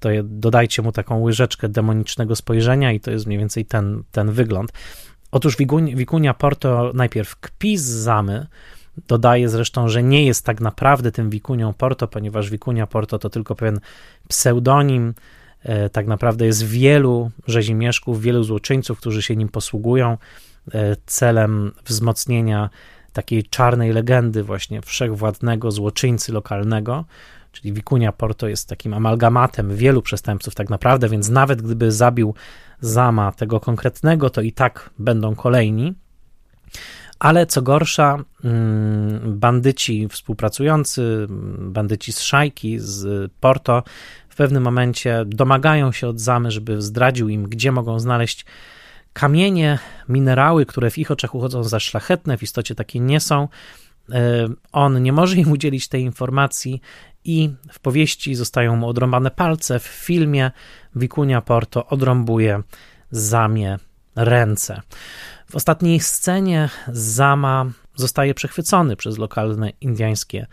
[0.00, 4.72] to dodajcie mu taką łyżeczkę demonicznego spojrzenia i to jest mniej więcej ten, ten wygląd.
[5.30, 5.56] Otóż
[5.94, 8.46] Wikunia Porto najpierw kpi z Zamy,
[9.08, 13.54] dodaje zresztą, że nie jest tak naprawdę tym Wikunią Porto, ponieważ Wikunia Porto to tylko
[13.54, 13.80] pewien
[14.28, 15.14] pseudonim,
[15.62, 20.18] e, tak naprawdę jest wielu rzezimieszków, wielu złoczyńców, którzy się nim posługują
[20.74, 22.70] e, celem wzmocnienia
[23.12, 27.04] takiej czarnej legendy właśnie wszechwładnego złoczyńcy lokalnego,
[27.52, 32.34] czyli Wikunia Porto jest takim amalgamatem wielu przestępców tak naprawdę, więc nawet gdyby zabił
[32.80, 35.94] Zama tego konkretnego, to i tak będą kolejni.
[37.20, 41.26] Ale co gorsza, mm, bandyci współpracujący,
[41.58, 43.82] bandyci z szajki, z Porto,
[44.28, 48.44] w pewnym momencie domagają się od Zamy, żeby zdradził im, gdzie mogą znaleźć
[49.12, 49.78] kamienie,
[50.08, 53.48] minerały, które w ich oczach uchodzą za szlachetne, w istocie takie nie są.
[54.12, 56.80] E, on nie może im udzielić tej informacji
[57.24, 60.50] i w powieści zostają mu odrąbane palce, w filmie
[60.96, 62.62] Wikunia Porto odrąbuje
[63.10, 63.78] Zamie
[64.16, 64.80] ręce.
[65.50, 70.46] W ostatniej scenie Zama zostaje przechwycony przez lokalne indiańskie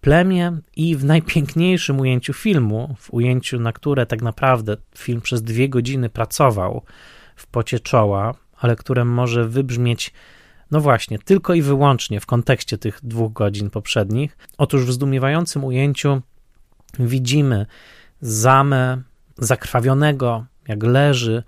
[0.00, 5.68] plemię i w najpiękniejszym ujęciu filmu, w ujęciu, na które tak naprawdę film przez dwie
[5.68, 6.82] godziny pracował
[7.36, 10.12] w pocie czoła, ale które może wybrzmieć
[10.70, 14.36] no właśnie, tylko i wyłącznie w kontekście tych dwóch godzin poprzednich.
[14.58, 16.22] Otóż w zdumiewającym ujęciu
[16.98, 17.66] widzimy
[18.20, 19.02] zamę
[19.38, 21.42] zakrwawionego, jak leży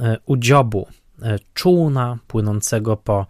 [0.00, 0.88] e, u dziobu
[1.54, 3.26] czółna płynącego po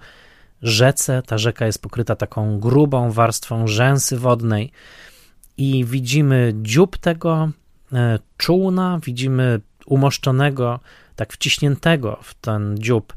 [0.63, 1.23] rzece.
[1.23, 4.73] Ta rzeka jest pokryta taką grubą warstwą rzęsy wodnej
[5.57, 7.51] i widzimy dziób tego
[7.93, 10.81] e, czółna, widzimy umoszczonego,
[11.17, 13.15] tak wciśniętego w ten dziób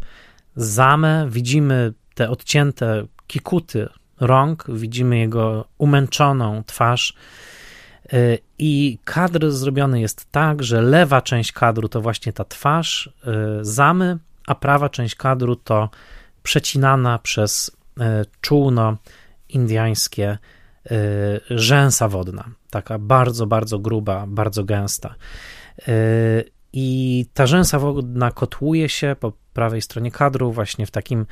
[0.55, 7.13] zamę, widzimy te odcięte kikuty rąk, widzimy jego umęczoną twarz.
[8.13, 13.13] Y, I kadr zrobiony jest tak, że lewa część kadru to właśnie ta twarz
[13.62, 14.17] zamy,
[14.49, 15.89] a prawa część kadru to
[16.43, 17.71] przecinana przez
[18.41, 18.97] czółno
[19.49, 20.38] indyjskie
[21.49, 25.15] rzęsa wodna, taka bardzo, bardzo gruba, bardzo gęsta.
[26.73, 31.25] I ta rzęsa wodna kotłuje się po prawej stronie kadru, właśnie w, takim,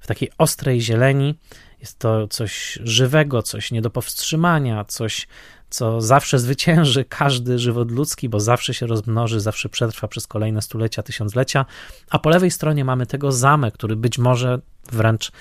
[0.00, 1.38] w takiej ostrej zieleni.
[1.80, 5.28] Jest to coś żywego, coś nie do powstrzymania, coś,
[5.72, 11.02] co zawsze zwycięży każdy żywot ludzki, bo zawsze się rozmnoży, zawsze przetrwa przez kolejne stulecia,
[11.02, 11.66] tysiąclecia.
[12.10, 14.60] A po lewej stronie mamy tego zamek, który być może
[14.92, 15.32] wręcz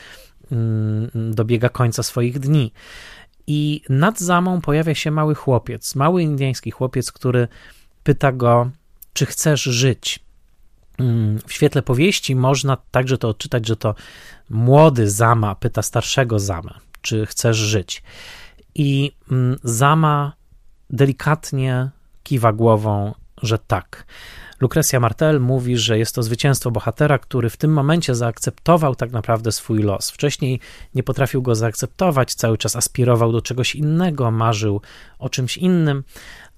[0.52, 2.74] mm, dobiega końca swoich dni.
[3.48, 7.48] I nad zamą pojawia się mały chłopiec, mały indyjski chłopiec, który
[8.04, 8.72] pyta go,
[9.14, 10.20] czy chcesz żyć.
[10.98, 13.96] Mm, w świetle powieści można także to odczytać, że to
[14.50, 18.04] młody Zama pyta starszego Zama, czy chcesz żyć.
[18.76, 20.34] I mm, Zama
[20.90, 21.90] delikatnie
[22.24, 24.06] kiwa głową, że tak.
[24.62, 29.52] Lucrecja Martel mówi, że jest to zwycięstwo bohatera, który w tym momencie zaakceptował tak naprawdę
[29.52, 30.12] swój los.
[30.12, 30.60] Wcześniej
[30.96, 34.82] nie potrafił go zaakceptować, cały czas aspirował do czegoś innego, marzył
[35.20, 36.04] o czymś innym,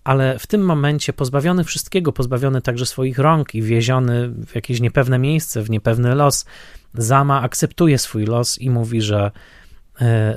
[0.04, 5.20] ale w tym momencie pozbawiony wszystkiego, pozbawiony także swoich rąk i wieziony w jakieś niepewne
[5.20, 6.46] miejsce, w niepewny los,
[6.94, 9.32] Zama akceptuje swój los i mówi, że,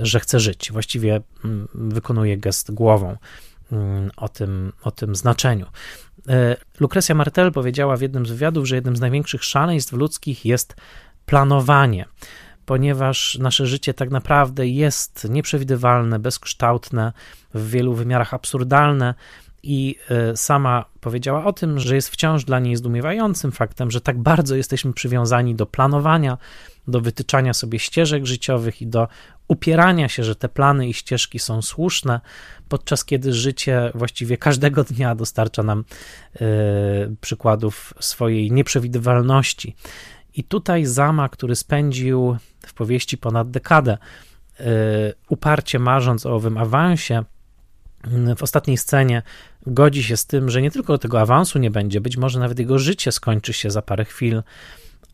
[0.03, 0.73] że chce żyć.
[0.73, 3.17] Właściwie mm, wykonuje gest głową
[3.73, 5.67] mm, o tym, o tym znaczeniu.
[6.29, 10.77] E, Lucrecja Martel powiedziała w jednym z wywiadów, że jednym z największych szaleństw ludzkich jest
[11.27, 12.05] planowanie,
[12.67, 17.13] ponieważ nasze życie tak naprawdę jest nieprzewidywalne, bezkształtne,
[17.55, 19.15] w wielu wymiarach absurdalne
[19.63, 24.19] i e, sama powiedziała o tym, że jest wciąż dla niej zdumiewającym faktem, że tak
[24.19, 26.39] bardzo jesteśmy przywiązani do planowania,
[26.89, 29.09] do wytyczania sobie ścieżek życiowych i do
[29.49, 32.21] upierania się, że te plany i ścieżki są słuszne,
[32.69, 35.85] podczas kiedy życie właściwie każdego dnia dostarcza nam
[36.41, 36.45] y,
[37.21, 39.77] przykładów swojej nieprzewidywalności.
[40.35, 43.99] I tutaj Zama, który spędził w powieści ponad dekadę,
[44.61, 44.65] y,
[45.29, 47.25] uparcie marząc o owym awansie,
[48.37, 49.23] w ostatniej scenie
[49.67, 52.79] godzi się z tym, że nie tylko tego awansu nie będzie, być może nawet jego
[52.79, 54.43] życie skończy się za parę chwil,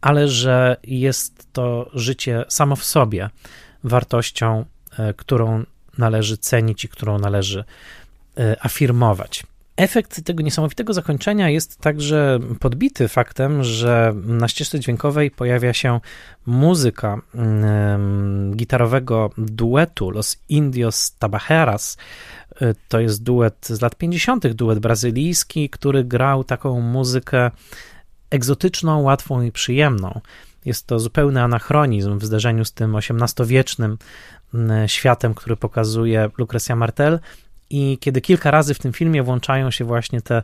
[0.00, 3.30] ale że jest to życie samo w sobie
[3.84, 4.64] wartością,
[4.98, 5.64] e, którą
[5.98, 7.64] należy cenić i którą należy
[8.38, 9.44] e, afirmować.
[9.76, 16.00] Efekt tego niesamowitego zakończenia jest także podbity faktem, że na ścieżce dźwiękowej pojawia się
[16.46, 17.20] muzyka
[18.56, 21.96] gitarowego duetu Los Indios Tabajeras.
[22.60, 27.50] E, to jest duet z lat 50., duet brazylijski, który grał taką muzykę
[28.30, 30.20] egzotyczną, łatwą i przyjemną.
[30.64, 33.98] Jest to zupełny anachronizm w zderzeniu z tym XVIII-wiecznym
[34.86, 37.18] światem, który pokazuje Lucrecia Martel,
[37.70, 40.42] i kiedy kilka razy w tym filmie włączają się właśnie te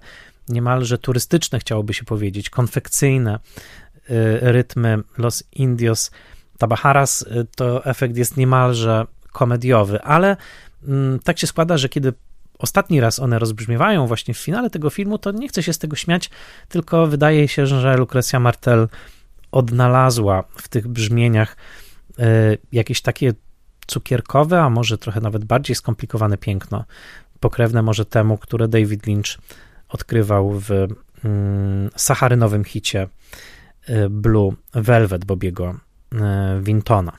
[0.48, 6.10] niemalże turystyczne, chciałoby się powiedzieć, konfekcyjne y, rytmy Los Indios
[6.58, 10.36] Tabajaras, y, to efekt jest niemalże komediowy, ale
[10.84, 12.12] mm, tak się składa, że kiedy
[12.58, 15.96] ostatni raz one rozbrzmiewają właśnie w finale tego filmu, to nie chce się z tego
[15.96, 16.30] śmiać,
[16.68, 18.88] tylko wydaje się, że Lucrecia Martel
[19.52, 21.56] odnalazła w tych brzmieniach
[22.18, 22.22] y,
[22.72, 23.32] jakieś takie
[23.86, 26.84] cukierkowe, a może trochę nawet bardziej skomplikowane piękno,
[27.40, 29.38] pokrewne może temu, które David Lynch
[29.88, 30.70] odkrywał w
[31.24, 33.08] mm, sacharynowym hicie
[33.88, 35.74] y, Blue Velvet Bobiego
[36.12, 36.16] y,
[36.60, 37.12] Wintona.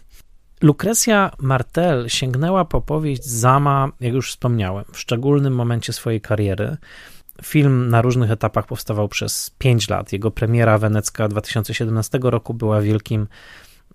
[0.62, 6.78] Lucrecja Martel sięgnęła po powieść Zama, jak już wspomniałem, w szczególnym momencie swojej kariery.
[7.44, 10.14] Film na różnych etapach powstawał przez 5 lat.
[10.14, 13.28] Jego premiera wenecka 2017 roku była wielkim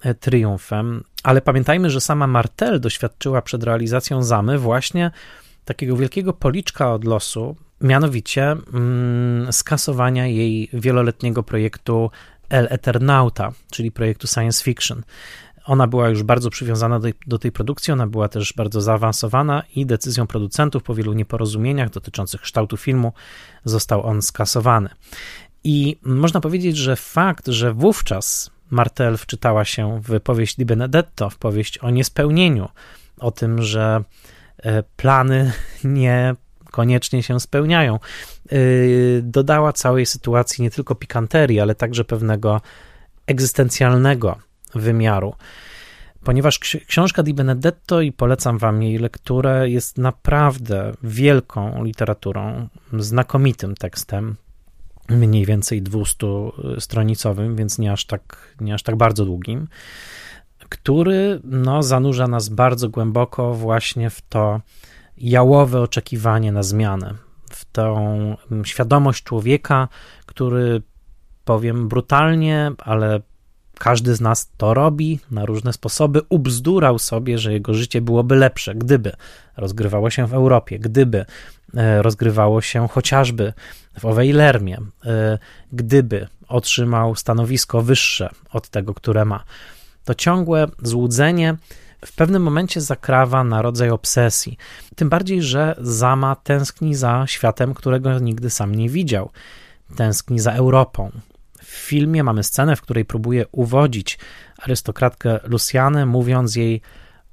[0.04, 5.10] E, triumfem, ale pamiętajmy, że sama Martel doświadczyła przed realizacją Zamy właśnie
[5.64, 12.10] takiego wielkiego policzka od losu, mianowicie mm, skasowania jej wieloletniego projektu
[12.48, 15.02] El Eternauta, czyli projektu science fiction.
[15.64, 19.86] Ona była już bardzo przywiązana do, do, tej produkcji, ona była też bardzo zaawansowana i
[19.86, 23.12] decyzją producentów po wielu nieporozumieniach dotyczących kształtu filmu
[23.64, 24.88] został on skasowany.
[25.64, 31.38] I można powiedzieć, że fakt, że wówczas Martel wczytała się w powieść Di Benedetto, w
[31.38, 32.68] powieść o niespełnieniu,
[33.18, 34.04] o tym, że
[34.58, 35.52] e, plany
[35.84, 36.34] nie
[36.70, 37.94] koniecznie się spełniają.
[37.94, 38.58] E,
[39.22, 42.60] dodała całej sytuacji nie tylko pikanterii, ale także pewnego
[43.26, 44.38] egzystencjalnego
[44.74, 45.34] wymiaru.
[46.24, 52.68] Ponieważ książka Di Benedetto, i polecam wam jej lekturę, jest naprawdę wielką literaturą,
[52.98, 54.36] znakomitym tekstem,
[55.08, 59.68] mniej więcej 200-stronicowym, więc nie aż tak, nie aż tak bardzo długim,
[60.68, 64.60] który no, zanurza nas bardzo głęboko właśnie w to
[65.16, 67.14] jałowe oczekiwanie na zmianę,
[67.50, 69.88] w tą świadomość człowieka,
[70.26, 70.82] który
[71.44, 73.20] powiem brutalnie, ale
[73.78, 78.74] każdy z nas to robi na różne sposoby, ubzdurał sobie, że jego życie byłoby lepsze,
[78.74, 79.12] gdyby
[79.56, 81.24] rozgrywało się w Europie, gdyby
[81.74, 83.52] e, rozgrywało się chociażby
[83.98, 85.38] w owej Lermie, e,
[85.72, 89.44] gdyby otrzymał stanowisko wyższe od tego, które ma.
[90.04, 91.56] To ciągłe złudzenie
[92.06, 94.56] w pewnym momencie zakrawa na rodzaj obsesji.
[94.96, 99.30] Tym bardziej, że Zama tęskni za światem, którego nigdy sam nie widział.
[99.96, 101.10] Tęskni za Europą,
[101.74, 104.18] w filmie mamy scenę, w której próbuje uwodzić
[104.58, 106.80] arystokratkę Lucianę, mówiąc jej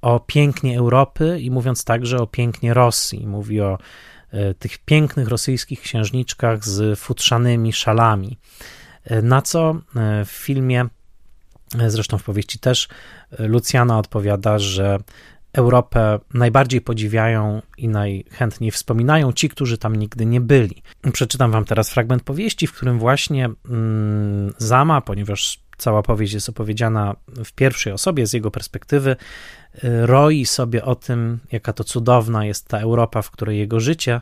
[0.01, 3.27] o pięknie Europy i mówiąc także o pięknie Rosji.
[3.27, 3.77] Mówi o
[4.31, 8.37] e, tych pięknych rosyjskich księżniczkach z futrzanymi szalami.
[9.03, 10.85] E, na co e, w filmie,
[11.87, 12.87] zresztą w powieści też,
[13.39, 14.97] Luciana odpowiada, że
[15.53, 20.83] Europę najbardziej podziwiają i najchętniej wspominają ci, którzy tam nigdy nie byli.
[21.13, 27.15] Przeczytam wam teraz fragment powieści, w którym właśnie mm, Zama, ponieważ cała powieść jest opowiedziana
[27.27, 29.15] w pierwszej osobie z jego perspektywy,
[29.83, 34.21] y, roi sobie o tym, jaka to cudowna jest ta Europa, w której jego życie,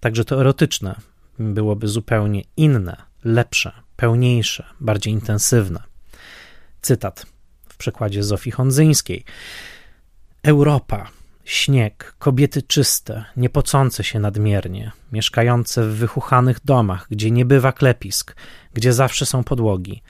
[0.00, 0.94] także to erotyczne,
[1.38, 5.82] byłoby zupełnie inne, lepsze, pełniejsze, bardziej intensywne.
[6.82, 7.26] Cytat
[7.68, 9.24] w przekładzie Zofii Hondzyńskiej.
[10.44, 11.06] Europa,
[11.44, 18.36] śnieg, kobiety czyste, niepocące się nadmiernie, mieszkające w wychuchanych domach, gdzie nie bywa klepisk,
[18.74, 20.02] gdzie zawsze są podłogi,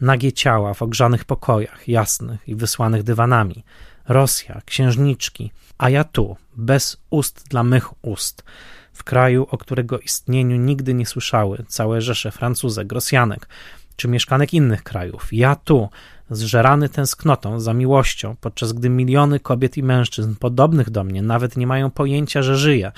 [0.00, 3.64] nagie ciała w ogrzanych pokojach, jasnych i wysłanych dywanami,
[4.08, 8.44] Rosja, księżniczki, a ja tu, bez ust dla mych ust,
[8.92, 13.48] w kraju, o którego istnieniu nigdy nie słyszały całe rzesze Francuzek, Rosjanek,
[13.96, 15.28] czy mieszkanek innych krajów.
[15.32, 15.88] Ja tu,
[16.30, 21.66] zżerany tęsknotą za miłością, podczas gdy miliony kobiet i mężczyzn podobnych do mnie nawet nie
[21.66, 22.92] mają pojęcia, że żyję,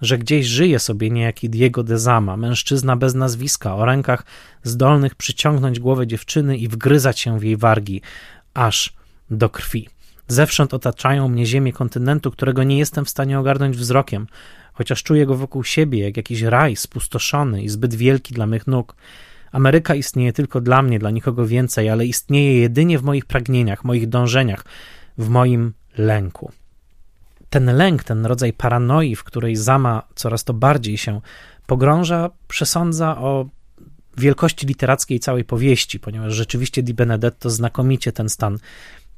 [0.00, 4.24] że gdzieś żyje sobie niejaki Diego de Zama, mężczyzna bez nazwiska, o rękach
[4.62, 8.02] zdolnych przyciągnąć głowę dziewczyny i wgryzać się w jej wargi,
[8.54, 8.92] aż
[9.30, 9.88] do krwi.
[10.28, 14.26] Zewsząd otaczają mnie ziemię kontynentu, którego nie jestem w stanie ogarnąć wzrokiem,
[14.72, 18.96] chociaż czuję go wokół siebie jak jakiś raj spustoszony i zbyt wielki dla mych nóg.
[19.52, 24.08] Ameryka istnieje tylko dla mnie, dla nikogo więcej, ale istnieje jedynie w moich pragnieniach, moich
[24.08, 24.64] dążeniach,
[25.18, 26.52] w moim lęku.
[27.50, 31.20] Ten lęk, ten rodzaj paranoi, w której Zama coraz to bardziej się
[31.66, 33.46] pogrąża, przesądza o
[34.16, 38.58] wielkości literackiej całej powieści, ponieważ rzeczywiście Di Benedetto znakomicie ten stan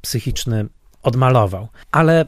[0.01, 0.67] psychiczny
[1.03, 1.69] odmalował.
[1.91, 2.27] Ale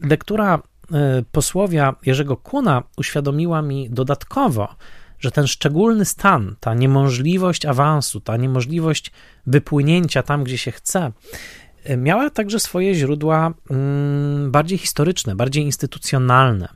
[0.00, 4.74] lektura y, posłowia Jerzego Kuna uświadomiła mi dodatkowo,
[5.22, 9.12] że ten szczególny stan, ta niemożliwość awansu, ta niemożliwość
[9.46, 11.12] wypłynięcia tam, gdzie się chce,
[11.84, 16.68] e, miała także swoje źródła mm, bardziej historyczne, bardziej instytucjonalne,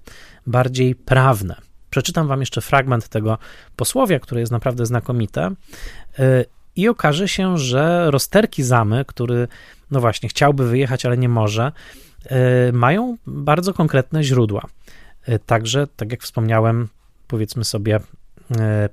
[0.47, 1.57] bardziej prawne.
[1.91, 3.39] Przeczytam wam jeszcze fragment tego
[3.77, 5.51] posłowia, które jest naprawdę znakomite.
[6.19, 6.45] E,
[6.77, 9.49] I okaże się, że rozterki Zamy, który,
[9.91, 11.73] no właśnie, chciałby wyjechać, ale nie może,
[12.27, 14.67] e, mają bardzo konkretne źródła.
[15.47, 16.89] Także, tak jak wspomniałem,
[17.29, 18.01] powiedzmy sobie,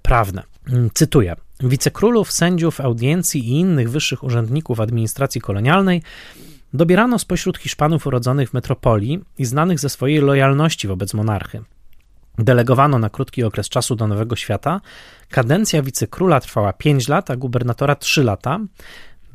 [0.02, 0.44] prawne.
[0.70, 1.36] Mm, cytuję.
[1.60, 6.02] Wicekrólów, sędziów, audiencji i innych wyższych urzędników administracji kolonialnej
[6.74, 11.62] dobierano spośród Hiszpanów urodzonych w metropolii i znanych ze swojej lojalności wobec monarchy.
[12.38, 14.82] Delegowano na krótki okres czasu do Nowego Świata.
[15.30, 18.60] Kadencja wicekróla trwała 5 lat, a gubernatora 3 lata,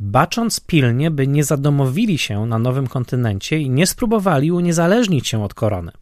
[0.00, 5.54] bacząc pilnie, by nie zadomowili się na nowym kontynencie i nie spróbowali uniezależnić się od
[5.54, 5.92] korony.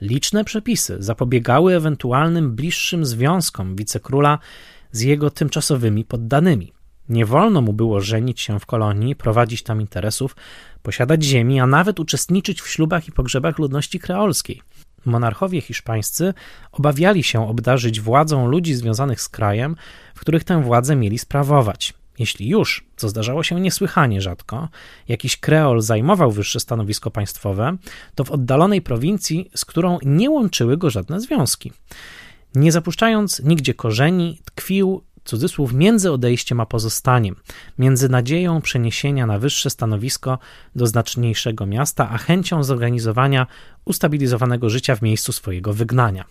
[0.00, 4.38] Liczne przepisy zapobiegały ewentualnym bliższym związkom wicekróla
[4.92, 6.72] z jego tymczasowymi poddanymi.
[7.08, 10.36] Nie wolno mu było żenić się w kolonii, prowadzić tam interesów,
[10.82, 14.62] posiadać ziemi, a nawet uczestniczyć w ślubach i pogrzebach ludności kreolskiej.
[15.04, 16.34] Monarchowie hiszpańscy
[16.72, 19.76] obawiali się obdarzyć władzą ludzi związanych z krajem,
[20.14, 21.94] w których tę władzę mieli sprawować.
[22.18, 24.68] Jeśli już, co zdarzało się niesłychanie rzadko,
[25.08, 27.76] jakiś kreol zajmował wyższe stanowisko państwowe,
[28.14, 31.72] to w oddalonej prowincji, z którą nie łączyły go żadne związki.
[32.54, 37.36] Nie zapuszczając nigdzie korzeni, tkwił cudzysłów między odejściem a pozostaniem,
[37.78, 40.38] między nadzieją przeniesienia na wyższe stanowisko
[40.76, 43.46] do znaczniejszego miasta, a chęcią zorganizowania
[43.84, 46.24] ustabilizowanego życia w miejscu swojego wygnania.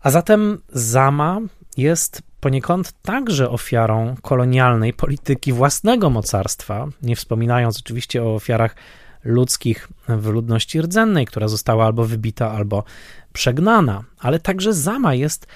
[0.00, 1.40] A zatem Zama
[1.76, 8.76] jest poniekąd także ofiarą kolonialnej polityki własnego mocarstwa, nie wspominając oczywiście o ofiarach
[9.24, 12.84] ludzkich w ludności rdzennej, która została albo wybita, albo
[13.32, 15.46] przegnana, ale także Zama jest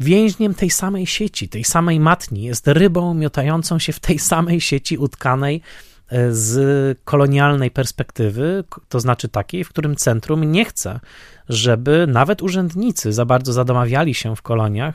[0.00, 4.98] więźniem tej samej sieci, tej samej matni, jest rybą miotającą się w tej samej sieci
[4.98, 5.62] utkanej
[6.08, 11.00] e, z kolonialnej perspektywy, to znaczy takiej, w którym centrum nie chce,
[11.48, 14.94] żeby nawet urzędnicy za bardzo zadomawiali się w koloniach,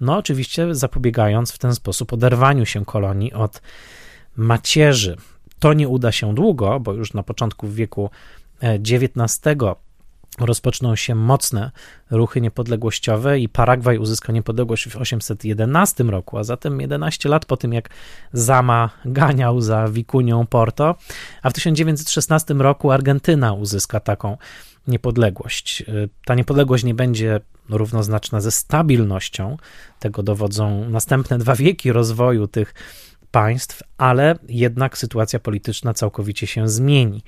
[0.00, 3.62] no oczywiście zapobiegając w ten sposób oderwaniu się kolonii od
[4.36, 5.16] macierzy.
[5.58, 8.10] To nie uda się długo, bo już na początku wieku
[8.60, 9.40] XIX
[10.38, 11.70] rozpoczną się mocne
[12.10, 17.72] ruchy niepodległościowe i Paragwaj uzyska niepodległość w 811 roku, a zatem 11 lat po tym,
[17.72, 17.90] jak
[18.32, 20.94] Zama ganiał za Wikunią Porto,
[21.42, 24.36] a w 1916 roku Argentyna uzyska taką
[24.86, 25.84] niepodległość.
[26.24, 29.56] Ta niepodległość nie będzie równoznaczna ze stabilnością,
[29.98, 32.74] tego dowodzą następne dwa wieki rozwoju tych
[33.30, 37.22] państw, ale jednak sytuacja polityczna całkowicie się zmieni.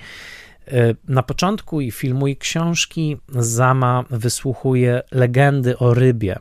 [0.66, 6.38] E, na początku i filmu i książki Zama wysłuchuje legendy o rybie,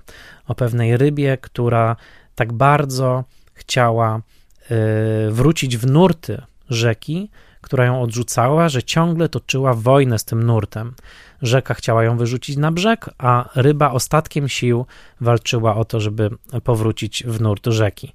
[0.48, 1.96] o pewnej rybie, która
[2.36, 4.22] tak bardzo chciała e,
[5.32, 7.30] wrócić w nurty rzeki,
[7.68, 10.94] która ją odrzucała, że ciągle toczyła wojnę z tym nurtem.
[11.42, 14.86] Rzeka chciała ją wyrzucić na brzeg, a ryba ostatkiem sił
[15.22, 16.30] walczyła o to, żeby
[16.64, 18.14] powrócić w nurt rzeki.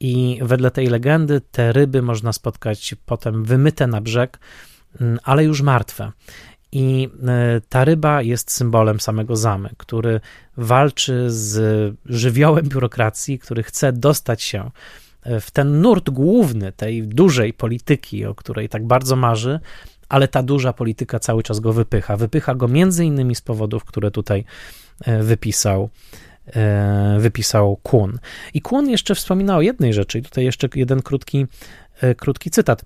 [0.00, 4.38] I wedle tej legendy te ryby można spotkać potem wymyte na brzeg,
[5.00, 6.12] Mm, ale już martwe.
[6.72, 10.20] I e, ta ryba jest symbolem samego Zamy, który
[10.56, 14.70] walczy z żywiołem biurokracji, który chce dostać się
[15.40, 19.60] w ten nurt główny tej dużej polityki, o której tak bardzo marzy,
[20.08, 22.16] ale ta duża polityka cały czas go wypycha.
[22.16, 24.44] Wypycha go między innymi z powodów, które tutaj
[25.04, 25.90] e, wypisał
[27.18, 28.18] wypisał Kuhn.
[28.54, 31.46] I Kuhn jeszcze wspomina o jednej rzeczy, i tutaj jeszcze jeden krótki,
[32.16, 32.82] krótki cytat.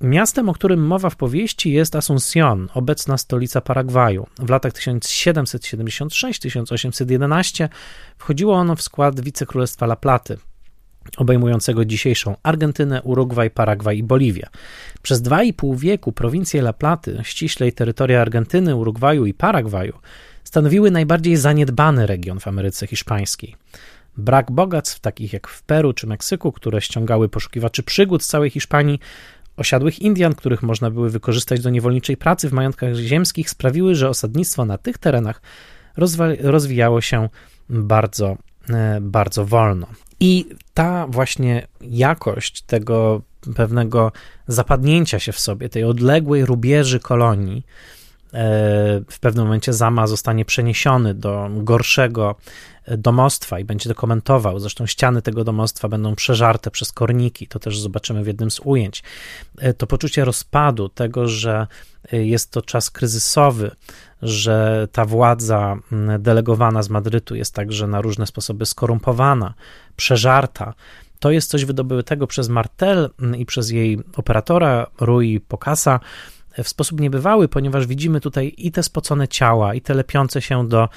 [0.00, 4.26] Miastem, o którym mowa w powieści, jest Asunción, obecna stolica Paragwaju.
[4.38, 7.68] W latach 1776-1811
[8.18, 10.38] wchodziło ono w skład wicekrólestwa La Platy,
[11.16, 14.46] obejmującego dzisiejszą Argentynę, Urugwaj, Paragwaj i Boliwię.
[15.02, 19.98] Przez dwa i pół wieku prowincje La Platy, ściślej terytoria Argentyny, Urugwaju i Paragwaju,
[20.44, 23.56] stanowiły najbardziej zaniedbany region w Ameryce Hiszpańskiej.
[24.16, 29.00] Brak bogactw, takich jak w Peru czy Meksyku, które ściągały poszukiwaczy przygód z całej Hiszpanii,
[29.56, 34.64] osiadłych Indian, których można było wykorzystać do niewolniczej pracy w majątkach ziemskich, sprawiły, że osadnictwo
[34.64, 35.42] na tych terenach
[36.40, 37.28] rozwijało się
[37.68, 38.36] bardzo,
[38.70, 39.86] e, bardzo wolno.
[40.24, 43.22] I ta właśnie jakość tego
[43.56, 44.12] pewnego
[44.46, 47.66] zapadnięcia się w sobie, tej odległej rubieży kolonii,
[48.34, 48.40] e,
[49.10, 52.36] w pewnym momencie Zama zostanie przeniesiony do gorszego
[52.88, 54.58] domostwa i będzie to komentował.
[54.58, 59.02] Zresztą ściany tego domostwa będą przeżarte przez korniki, to też zobaczymy w jednym z ujęć.
[59.58, 61.66] E, to poczucie rozpadu, tego, że
[62.12, 63.70] e, jest to czas kryzysowy,
[64.22, 65.76] że ta władza
[66.18, 69.54] delegowana z Madrytu jest także na różne sposoby skorumpowana,
[69.96, 70.74] przeżarta.
[71.18, 76.00] To jest coś wydobytego przez Martel i przez jej operatora Rui Pocasa
[76.62, 80.88] w sposób niebywały, ponieważ widzimy tutaj i te spocone ciała, i te lepiące się do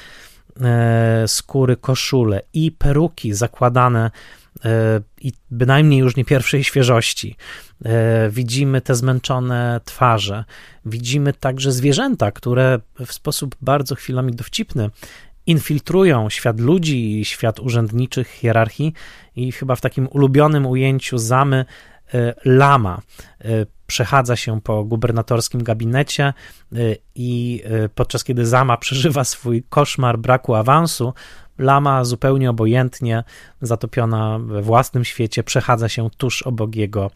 [0.62, 4.12] E, skóry koszule i peruki zakładane
[4.66, 7.36] e, i bynajmniej już nie pierwszej świeżości.
[7.86, 10.45] E, widzimy te zmęczone twarze,
[10.86, 14.89] widzimy także zwierzęta, które w sposób bardzo chwilami dowcipny
[15.48, 18.93] infiltrują świat ludzi i świat urzędniczych hierarchii
[19.36, 21.66] i chyba w takim ulubionym ujęciu zamy
[22.45, 23.02] lama
[23.88, 26.34] przechadza się po gubernatorskim gabinecie
[26.74, 31.14] y, i y, podczas kiedy Zama przeżywa swój koszmar braku awansu,
[31.58, 33.24] Lama zupełnie obojętnie,
[33.62, 37.12] zatopiona we własnym świecie, przechadza się tuż obok jego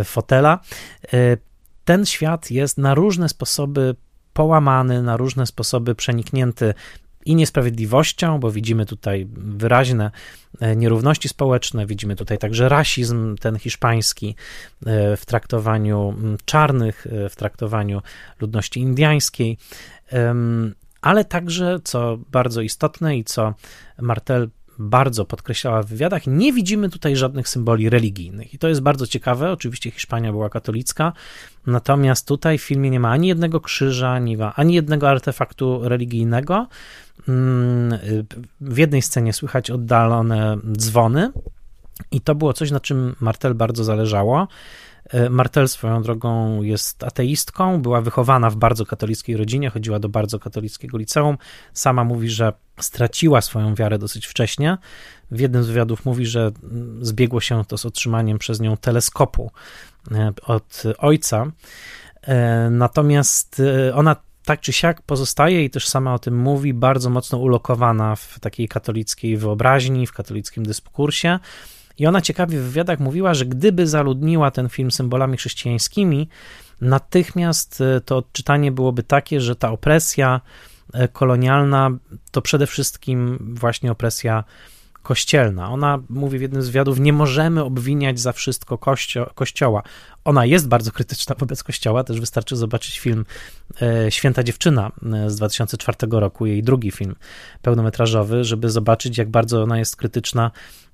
[0.00, 0.58] y, fotela.
[1.84, 3.94] Ten świat jest na różne sposoby
[4.32, 6.74] połamany, na różne sposoby przeniknięty
[7.24, 10.10] i niesprawiedliwością, bo widzimy tutaj wyraźne
[10.60, 14.34] e, nierówności społeczne, widzimy tutaj także rasizm, ten hiszpański
[14.86, 16.14] e, w traktowaniu
[16.44, 18.02] czarnych, e, w traktowaniu
[18.40, 19.58] ludności indyjskiej,
[21.00, 23.54] ale także, co bardzo istotne i co
[24.00, 24.48] Martel
[24.80, 28.54] bardzo podkreślała w wywiadach, nie widzimy tutaj żadnych symboli religijnych.
[28.54, 29.52] I to jest bardzo ciekawe.
[29.52, 31.12] Oczywiście Hiszpania była katolicka,
[31.66, 36.68] natomiast tutaj w filmie nie ma ani jednego krzyża, ma ani jednego artefaktu religijnego.
[37.28, 37.98] Mm,
[38.60, 41.32] w jednej scenie słychać oddalone dzwony,
[42.10, 44.48] i to było coś, na czym Martel bardzo zależało.
[45.10, 50.38] E, Martel swoją drogą jest ateistką, była wychowana w bardzo katolickiej rodzinie, chodziła do bardzo
[50.38, 51.38] katolickiego liceum.
[51.72, 52.52] Sama mówi, że
[52.82, 54.78] straciła swoją wiarę dosyć wcześnie.
[55.30, 56.50] W jednym z wywiadów mówi, że
[57.00, 59.50] zbiegło się to z otrzymaniem przez nią teleskopu
[60.12, 61.46] e, od ojca.
[62.22, 63.62] E, natomiast
[63.94, 68.40] ona tak czy siak pozostaje i też sama o tym mówi, bardzo mocno ulokowana w
[68.40, 71.38] takiej katolickiej wyobraźni, w katolickim dyskursie.
[71.98, 76.28] I ona ciekawie w wywiadach mówiła, że gdyby zaludniła ten film symbolami chrześcijańskimi,
[76.80, 80.69] natychmiast e, to odczytanie byłoby takie, że ta opresja e,
[81.12, 81.90] kolonialna
[82.30, 84.44] to przede wszystkim właśnie opresja
[85.10, 85.70] kościelna.
[85.70, 89.82] Ona mówi w jednym z wywiadów, nie możemy obwiniać za wszystko kościo kościoła.
[90.24, 93.24] Ona jest bardzo krytyczna wobec kościoła, też wystarczy zobaczyć film
[93.82, 97.14] e, Święta Dziewczyna e, z 2004 roku, jej drugi film
[97.62, 100.50] pełnometrażowy, żeby zobaczyć, jak bardzo ona jest krytyczna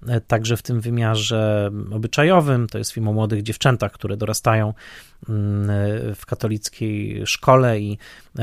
[0.09, 2.67] e, także w tym wymiarze obyczajowym.
[2.67, 4.75] To jest film o młodych dziewczętach, które dorastają
[5.29, 5.69] mm,
[6.14, 7.99] w katolickiej szkole i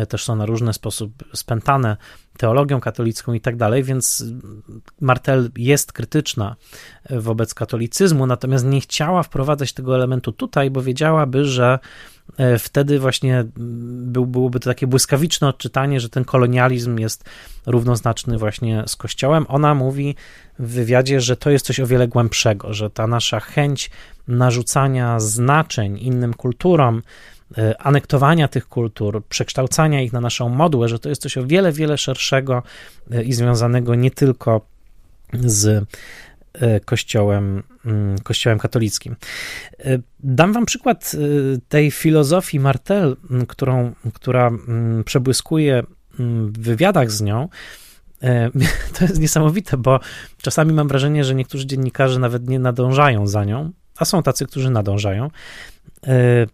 [0.09, 1.97] też są na różny sposób spętane
[2.38, 4.25] teologią katolicką i tak dalej, więc
[5.01, 6.55] Martel jest krytyczna
[7.09, 11.79] wobec katolicyzmu, natomiast nie chciała wprowadzać tego elementu tutaj, bo wiedziałaby, że
[12.38, 17.29] e, wtedy właśnie był, byłoby to takie błyskawiczne odczytanie, że ten kolonializm jest
[17.65, 19.45] równoznaczny właśnie z Kościołem.
[19.49, 20.15] Ona mówi
[20.59, 23.91] w wywiadzie, że to jest coś o wiele głębszego, że ta nasza chęć
[24.27, 27.01] narzucania znaczeń innym kulturom,
[27.80, 31.97] anektowania tych kultur, przekształcania ich na naszą modłę, że to jest coś o wiele, wiele
[31.97, 32.64] szerszego
[33.12, 34.62] e, i związanego nie tylko
[35.34, 35.88] z
[36.54, 39.16] E, kościołem, mm, kościołem katolickim.
[39.80, 41.18] E, dam wam przykład e,
[41.70, 43.16] tej filozofii Martel,
[43.47, 44.51] którą, która
[45.06, 45.84] przebłyskuje
[46.20, 47.49] w wywiadach z nią.
[48.99, 49.99] To jest niesamowite, bo
[50.41, 54.69] czasami mam wrażenie, że niektórzy dziennikarze nawet nie nadążają za nią, a są tacy, którzy
[54.69, 55.29] nadążają.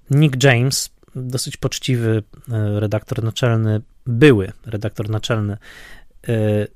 [0.10, 2.24] Nick James, dosyć poczciwy
[2.76, 5.58] redaktor naczelny, były redaktor naczelny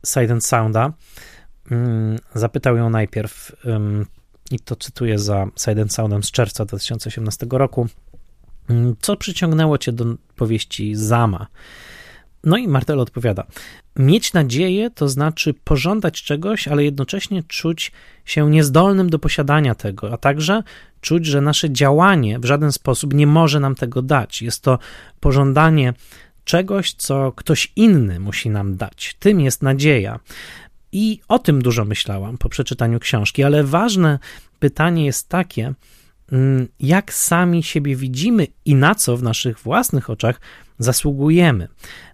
[0.03, 0.93] Sight and Sounda,
[1.71, 3.51] Mm, zapytał ją najpierw,
[4.51, 7.87] i to cytuję za Side Soundem z czerwca 2018 roku,
[8.69, 10.05] mm, co przyciągnęło cię do
[10.35, 11.47] powieści Zama?
[12.43, 13.47] No i Martel odpowiada:
[13.95, 17.91] Mieć nadzieję to znaczy pożądać czegoś, ale jednocześnie czuć
[18.25, 20.63] się niezdolnym do posiadania tego, a także
[21.01, 24.41] czuć, że nasze działanie w żaden sposób nie może nam tego dać.
[24.41, 24.79] Jest to
[25.19, 25.93] pożądanie
[26.43, 29.15] czegoś, co ktoś inny musi nam dać.
[29.19, 30.19] Tym jest nadzieja.
[30.91, 34.19] I o tym dużo myślałam po przeczytaniu książki, ale ważne
[34.59, 35.73] pytanie jest takie,
[36.31, 40.41] mm, jak sami siebie widzimy i na co w naszych własnych oczach
[40.79, 41.67] zasługujemy.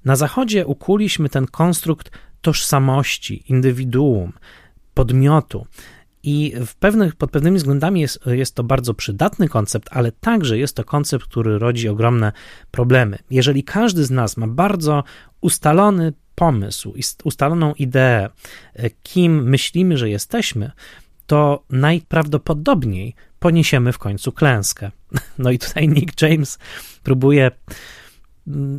[0.06, 4.34] Na Zachodzie ukuliśmy ten konstrukt tożsamości, indywiduum,
[4.94, 5.68] podmiotu.
[6.24, 10.76] I w pewnych, pod pewnymi względami jest, jest to bardzo przydatny koncept, ale także jest
[10.76, 12.32] to koncept, który rodzi ogromne
[12.72, 13.18] problemy.
[13.30, 15.04] Jeżeli każdy z nas ma bardzo
[15.42, 16.94] ustalony pomysł,
[17.24, 18.30] ustaloną ideę,
[18.74, 20.72] e, kim myślimy, że jesteśmy,
[21.28, 24.92] to najprawdopodobniej poniesiemy w końcu klęskę.
[25.38, 26.60] No i tutaj Nick James
[27.04, 27.52] próbuje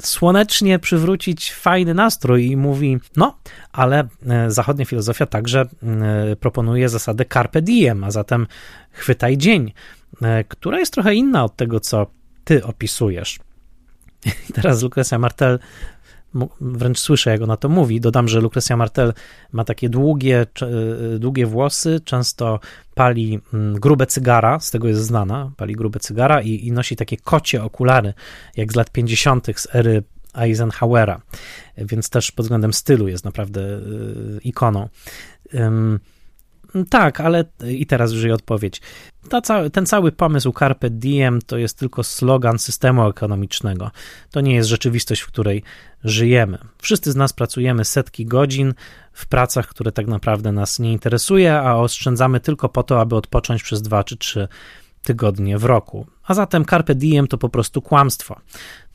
[0.02, 3.38] słonecznie przywrócić fajny nastrój i mówi: No,
[3.72, 8.46] ale e, zachodnia filozofia także mm, e, proponuje zasadę carpe diem, a zatem
[8.92, 9.72] chwytaj dzień,
[10.48, 12.06] która jest trochę inna od tego, co
[12.44, 13.38] ty opisujesz.
[14.50, 15.58] I teraz Lucrecia Martel
[16.60, 18.00] wręcz słyszę, jak ona to mówi.
[18.00, 19.12] Dodam, że Lucrecia Martel
[19.52, 20.46] ma takie długie,
[21.14, 22.60] y, długie włosy, często
[22.94, 27.16] pali mm, grube cygara, z tego jest znana, pali grube cygara i, i nosi takie
[27.16, 28.14] kocie okulary,
[28.56, 29.46] jak z lat 50.
[29.56, 30.02] z ery
[30.34, 31.20] Eisenhowera,
[31.78, 34.88] więc też pod względem stylu jest naprawdę y, ikoną.
[36.90, 38.80] Tak, ale i teraz już jej odpowiedź.
[39.28, 43.90] Ta, ten cały pomysł Carpe Diem to jest tylko slogan systemu ekonomicznego.
[44.30, 45.62] To nie jest rzeczywistość, w której
[46.04, 46.58] żyjemy.
[46.82, 48.74] Wszyscy z nas pracujemy setki godzin
[49.12, 53.62] w pracach, które tak naprawdę nas nie interesuje, a oszczędzamy tylko po to, aby odpocząć
[53.62, 54.48] przez dwa czy trzy
[55.02, 56.06] tygodnie w roku.
[56.24, 58.40] A zatem Carpe Diem to po prostu kłamstwo.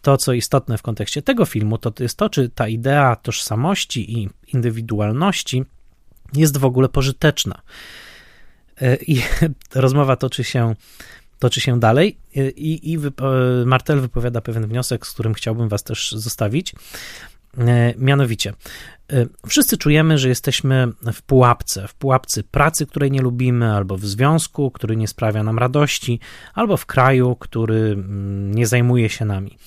[0.01, 4.29] To, co istotne w kontekście tego filmu, to jest to, czy ta idea tożsamości i
[4.53, 5.65] indywidualności
[6.33, 7.61] jest w ogóle pożyteczna.
[8.81, 9.21] E, I
[9.75, 10.75] rozmowa toczy się,
[11.39, 12.97] toczy się dalej, e, i, i
[13.65, 16.75] Martel wypowiada pewien wniosek, z którym chciałbym Was też zostawić.
[17.57, 18.53] E, mianowicie,
[19.47, 24.71] wszyscy czujemy, że jesteśmy w pułapce, w pułapce pracy, której nie lubimy, albo w związku,
[24.71, 26.19] który nie sprawia nam radości,
[26.53, 29.57] albo w kraju, który mm, nie zajmuje się nami.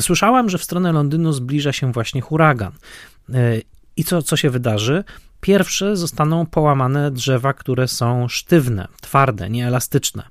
[0.00, 2.72] Słyszałam, że w stronę Londynu zbliża się właśnie huragan.
[3.96, 5.04] I co, co się wydarzy?
[5.40, 10.22] Pierwsze zostaną połamane drzewa, które są sztywne, twarde, nieelastyczne,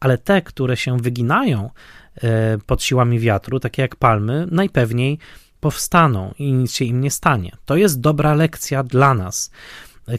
[0.00, 1.70] ale te, które się wyginają
[2.16, 5.18] e, pod siłami wiatru, takie jak palmy, najpewniej
[5.60, 7.52] powstaną i nic się im nie stanie.
[7.64, 9.50] To jest dobra lekcja dla nas.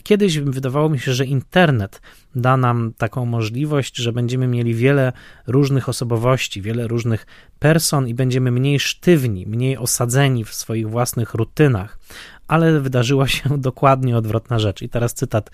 [0.04, 2.02] Kiedyś wydawało mi się, że internet
[2.36, 5.14] da nam taką możliwość, że będziemy mieli wiele
[5.48, 7.26] różnych osobowości, wiele różnych
[7.60, 12.00] person i będziemy mniej sztywni, mniej osadzeni w swoich własnych rutynach
[12.48, 14.82] ale wydarzyła się dokładnie odwrotna rzecz.
[14.82, 15.52] I teraz cytat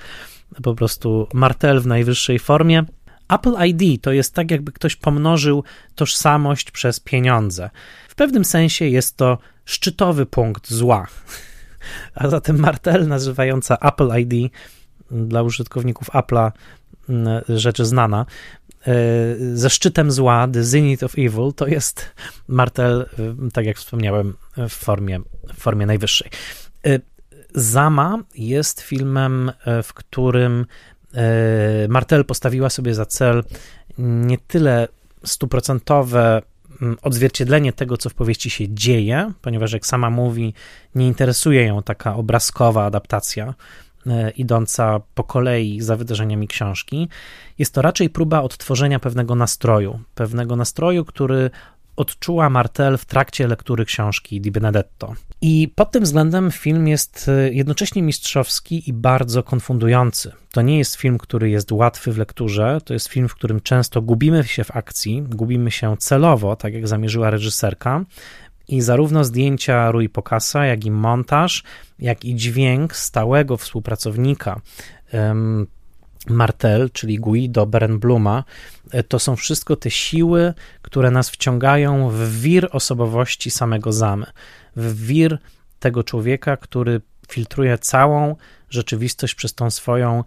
[0.63, 2.83] po prostu Martel w najwyższej formie.
[3.29, 5.63] Apple ID to jest tak, jakby ktoś pomnożył
[5.95, 7.69] tożsamość przez pieniądze.
[8.09, 11.07] W pewnym sensie jest to szczytowy punkt zła.
[12.15, 14.51] A zatem Martel, nazywająca Apple ID
[15.11, 16.51] dla użytkowników Apple'a
[17.49, 18.25] rzeczy znana.
[19.53, 22.15] Ze szczytem zła, The Zenith of Evil, to jest
[22.47, 23.05] Martel,
[23.53, 25.19] tak jak wspomniałem, w formie,
[25.53, 26.31] w formie najwyższej.
[27.55, 29.51] Zama jest filmem,
[29.83, 30.65] w którym
[31.89, 33.43] Martel postawiła sobie za cel
[33.97, 34.87] nie tyle
[35.23, 36.41] stuprocentowe
[36.81, 40.53] mm, odzwierciedlenie tego, co w powieści się dzieje, ponieważ jak sama mówi,
[40.95, 43.53] nie interesuje ją taka obrazkowa adaptacja,
[44.37, 47.09] idąca po kolei za wydarzeniami książki.
[47.57, 51.49] Jest to raczej próba odtworzenia pewnego nastroju, pewnego nastroju, który
[51.99, 55.13] odczuła Martel w trakcie lektury książki Di Benedetto.
[55.41, 60.31] I pod tym względem film jest e, jednocześnie mistrzowski i bardzo konfundujący.
[60.51, 64.01] To nie jest film, który jest łatwy w lekturze, to jest film, w którym często
[64.01, 68.05] gubimy się w akcji, gubimy się celowo, tak jak zamierzyła reżyserka.
[68.67, 71.63] I zarówno zdjęcia Rui Pocasa, jak i montaż,
[71.99, 74.61] jak i dźwięk stałego współpracownika
[76.27, 78.43] Martel, czyli Guido Berenbluma,
[78.91, 84.25] e, to są wszystko te siły, które nas wciągają w wir osobowości samego Zamy,
[84.75, 85.37] w wir
[85.79, 88.35] tego człowieka, który filtruje całą
[88.69, 90.23] rzeczywistość przez tą swoją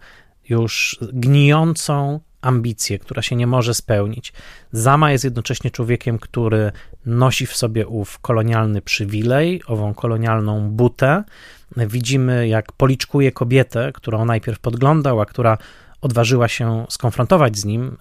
[0.49, 4.33] już gnijącą ambicję, która się nie może spełnić.
[4.71, 6.71] Zama jest jednocześnie człowiekiem, który
[7.05, 11.23] nosi w sobie ów kolonialny przywilej, ową kolonialną butę.
[11.77, 15.57] Widzimy, jak policzkuje kobietę, którą najpierw podglądał, a która
[16.03, 17.97] odważyła się skonfrontować z nim.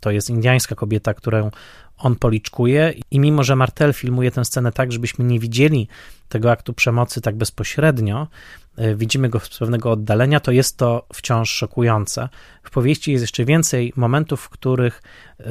[0.00, 1.50] To jest indiańska kobieta, którą
[1.98, 5.88] on policzkuje i mimo, że Martel filmuje tę scenę tak, żebyśmy nie widzieli
[6.28, 8.26] tego aktu przemocy tak bezpośrednio,
[8.96, 12.28] widzimy go z pewnego oddalenia, to jest to wciąż szokujące.
[12.62, 15.02] W powieści jest jeszcze więcej momentów, w których
[15.40, 15.46] e,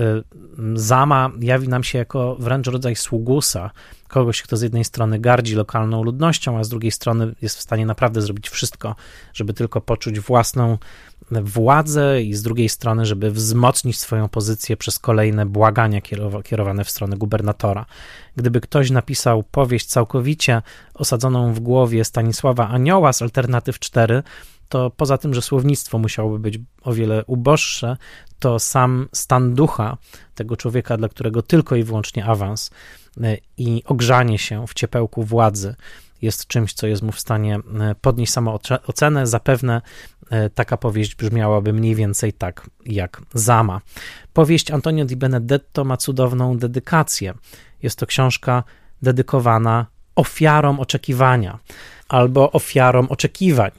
[0.74, 3.72] Zama jawi nam się jako wręcz rodzaj sługusa,
[4.08, 7.86] kogoś, kto z jednej strony gardzi lokalną ludnością, a z drugiej strony jest w stanie
[7.86, 8.96] naprawdę zrobić wszystko,
[9.34, 10.78] żeby tylko poczuć własną
[11.32, 16.02] władzę i z drugiej strony, żeby wzmocnić swoją pozycję przez kolejne błagania
[16.44, 17.86] kierowane w stronę gubernatora.
[18.36, 20.62] Gdyby ktoś napisał powieść całkowicie
[20.94, 24.24] osadzoną w głowie Stanisława Anioła z Alternatyw 4,
[24.70, 27.98] to poza tym, że słownictwo musiałoby być o wiele uboższe,
[28.40, 29.98] to sam stan ducha
[30.36, 32.72] tego człowieka, dla którego tylko i wyłącznie awans
[33.24, 35.76] e, i ogrzanie się w ciepełku władzy
[36.22, 39.28] jest czymś, co jest mu w stanie e, podnieść samoocenę.
[39.28, 39.82] Zapewne
[40.30, 43.82] e, taka powieść brzmiałaby mniej więcej tak jak Zama.
[44.34, 47.34] Powieść Antonio di Benedetto ma cudowną dedykację.
[47.84, 48.64] Jest to książka
[49.02, 51.60] dedykowana ofiarom oczekiwania
[52.10, 53.72] albo ofiarom oczekiwań.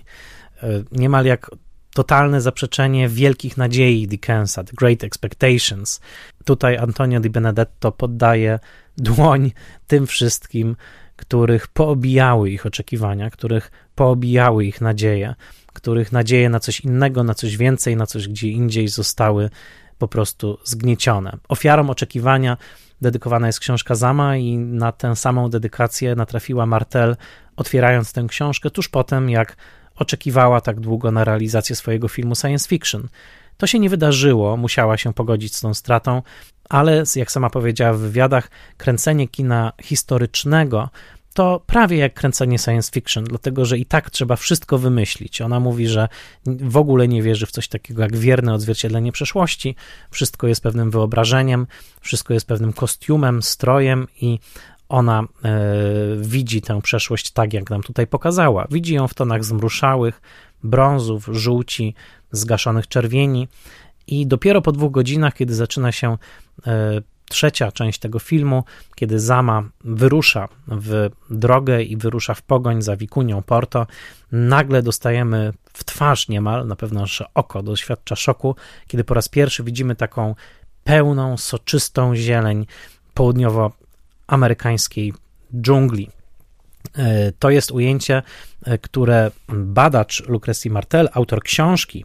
[0.63, 1.51] E, niemal jak
[1.95, 6.01] totalne zaprzeczenie wielkich nadziei Dickensa, The Great Expectations.
[6.45, 8.59] Tutaj Antonio di Benedetto poddaje
[8.99, 9.53] dłoń
[9.87, 10.77] tym wszystkim,
[11.17, 15.35] których poobijały ich oczekiwania, których poobijały ich nadzieje,
[15.73, 19.51] których nadzieje na coś innego, na coś więcej, na coś gdzie indziej zostały
[19.99, 21.37] po prostu zgniecione.
[21.49, 22.57] Ofiarą oczekiwania
[23.03, 27.17] dedykowana jest książka Zama i na tę samą dedykację natrafiła Martel,
[27.57, 29.57] otwierając tę książkę tuż po tym, jak
[29.97, 33.09] oczekiwała tak długo na realizację swojego filmu science fiction.
[33.57, 36.23] To się nie wydarzyło, musiała się pogodzić z tą stratą,
[36.69, 40.91] ale jak sama powiedziała w wywiadach, kręcenie kina historycznego
[41.37, 45.41] to prawie jak kręcenie science fiction, dlatego że i tak trzeba wszystko wymyślić.
[45.41, 46.09] Ona mówi, że
[46.47, 49.75] w ogóle nie wierzy w coś takiego jak wierne odzwierciedlenie przeszłości.
[50.11, 51.67] Wszystko jest pewnym wyobrażeniem,
[52.01, 54.39] wszystko jest pewnym kostiumem, strojem i
[54.89, 55.27] ona e,
[56.17, 58.67] widzi tę przeszłość tak, jak nam tutaj pokazała.
[58.71, 60.23] Widzi ją w tonach zmruszałych,
[60.63, 61.95] brązów, żółci,
[62.33, 63.49] zgaszonych czerwieni.
[64.07, 66.19] I dopiero po dwóch godzinach, kiedy zaczyna się
[66.67, 68.65] e, trzecia część tego filmu,
[68.95, 73.87] kiedy Zama wyrusza w drogę i wyrusza w pogoń za Wikunią Porto,
[74.33, 78.57] nagle dostajemy w twarz niemal, na pewno nasze oko doświadcza szoku,
[78.87, 80.35] kiedy po raz pierwszy widzimy taką
[80.85, 82.67] pełną, soczystą zieleń
[83.15, 85.13] południowoamerykańskiej
[85.61, 86.11] dżungli.
[86.95, 88.23] E, to jest ujęcie,
[88.65, 92.05] e, które badacz Lucrecji Martel, autor książki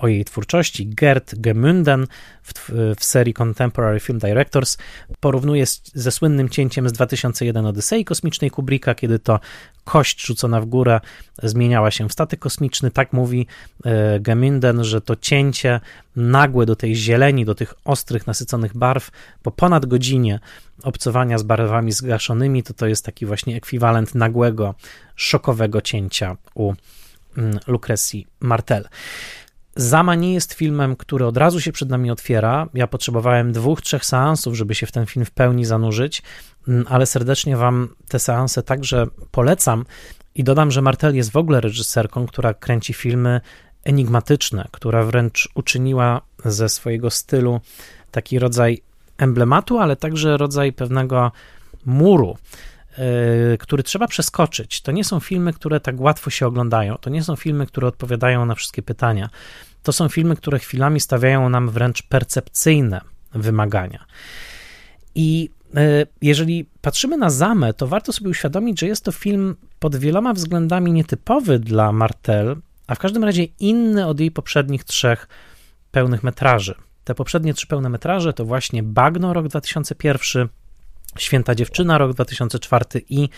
[0.00, 2.06] o jej twórczości, Gerd Gemünden
[2.42, 2.52] w,
[2.96, 4.78] w, serii Contemporary Film Directors
[5.20, 9.40] porównuje z, ze słynnym cięciem z 2001 Odysei Kosmicznej Kubricka, kiedy to
[9.84, 11.00] kość rzucona w górę
[11.42, 12.90] zmieniała się w statek kosmiczny.
[12.90, 13.46] Tak mówi
[13.84, 15.80] e, Gemünden, że to cięcie
[16.16, 19.10] nagłe do tej zieleni, do tych ostrych, nasyconych barw
[19.42, 20.40] po ponad godzinie
[20.82, 24.74] obcowania z barwami zgaszonymi, to to jest taki właśnie ekwiwalent nagłego,
[25.16, 26.74] szokowego cięcia u
[27.36, 28.88] mm, Lucrecji Martel.
[29.76, 32.66] Zama nie jest filmem, który od razu się przed nami otwiera.
[32.74, 36.22] Ja potrzebowałem dwóch, trzech seansów, żeby się w ten film w pełni zanurzyć,
[36.68, 39.84] mm, ale serdecznie Wam te seanse także polecam.
[40.34, 43.40] I dodam, że Martel jest w ogóle reżyserką, która kręci filmy
[43.84, 47.60] enigmatyczne, która wręcz uczyniła ze swojego stylu
[48.10, 48.82] taki rodzaj
[49.18, 51.32] emblematu, ale także rodzaj pewnego
[51.86, 52.36] muru,
[53.58, 54.80] który trzeba przeskoczyć.
[54.80, 58.46] To nie są filmy, które tak łatwo się oglądają, to nie są filmy, które odpowiadają
[58.46, 59.30] na wszystkie pytania.
[59.82, 63.00] To są filmy, które chwilami stawiają nam wręcz percepcyjne
[63.34, 64.04] wymagania.
[65.14, 69.96] I yy, jeżeli patrzymy na Zamę, to warto sobie uświadomić, że jest to film pod
[69.96, 75.28] wieloma względami nietypowy dla Martel, a w każdym razie inny od jej poprzednich trzech
[75.90, 76.74] pełnych metraży.
[77.04, 80.48] Te poprzednie trzy pełne metraże to właśnie Bagno, rok 2001,
[81.18, 83.28] Święta Dziewczyna, rok 2004 i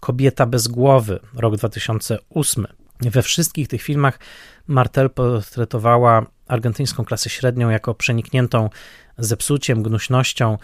[0.00, 2.66] Kobieta bez głowy, rok 2008.
[3.00, 4.18] We wszystkich tych filmach
[4.66, 8.70] Martel portretowała argentyńską klasę średnią jako przenikniętą
[9.18, 10.58] zepsuciem, gnuśnością,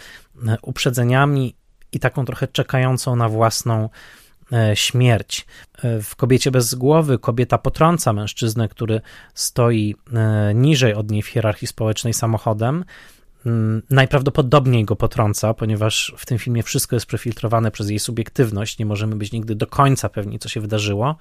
[0.63, 1.57] uprzedzeniami
[1.93, 3.89] i taką trochę czekającą na własną
[4.53, 5.47] E, śmierć.
[5.83, 9.01] E, w Kobiecie bez głowy kobieta potrąca mężczyznę, który
[9.35, 12.85] stoi e, niżej od niej w hierarchii społecznej samochodem.
[13.47, 18.79] Mm, najprawdopodobniej go potrąca, ponieważ w tym filmie wszystko jest przefiltrowane przez jej subiektywność.
[18.79, 21.17] Nie możemy być nigdy do końca pewni, co się wydarzyło.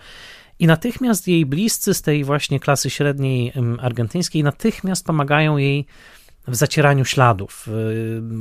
[0.59, 5.85] I natychmiast jej bliscy z tej właśnie klasy średniej argentyńskiej natychmiast pomagają jej
[6.47, 7.67] w zacieraniu śladów,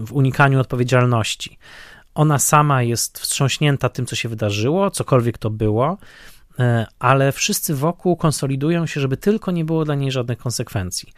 [0.05, 1.59] w unikaniu odpowiedzialności.
[2.14, 5.99] Ona sama jest wstrząśnięta tym, co się wydarzyło, cokolwiek to było,
[6.59, 11.12] e, ale wszyscy wokół konsolidują się, żeby tylko nie było dla niej żadnych konsekwencji.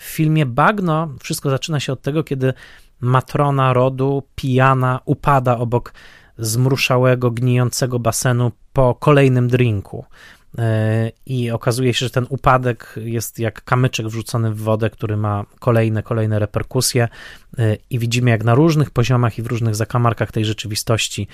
[0.00, 2.52] W filmie Bagno wszystko zaczyna się od tego, kiedy
[3.00, 5.92] matrona rodu, pijana, upada obok
[6.38, 10.04] zmruszałego, gnijącego basenu po kolejnym drinku.
[10.58, 15.44] E, i okazuje się, że ten upadek jest jak kamyczek wrzucony w wodę, który ma
[15.58, 17.08] kolejne, kolejne reperkusje
[17.58, 21.28] e, i widzimy jak na różnych poziomach i w różnych zakamarkach tej rzeczywistości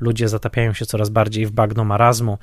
[0.00, 2.38] ludzie zatapiają się coraz bardziej w bagno marazmu,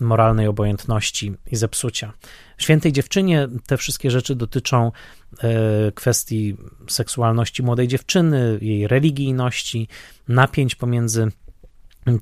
[0.00, 2.12] moralnej obojętności i zepsucia.
[2.56, 4.92] W Świętej Dziewczynie te wszystkie rzeczy dotyczą
[5.38, 6.56] e, kwestii
[6.88, 9.88] seksualności młodej dziewczyny, jej religijności,
[10.28, 11.28] napięć pomiędzy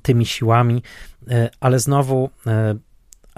[0.01, 0.83] tymi siłami,
[1.59, 2.29] ale znowu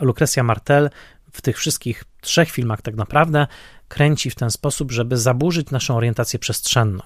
[0.01, 0.89] Lucrecja Martel
[1.31, 3.47] w tych wszystkich trzech filmach tak naprawdę
[3.87, 7.03] kręci w ten sposób, żeby zaburzyć naszą orientację przestrzenną.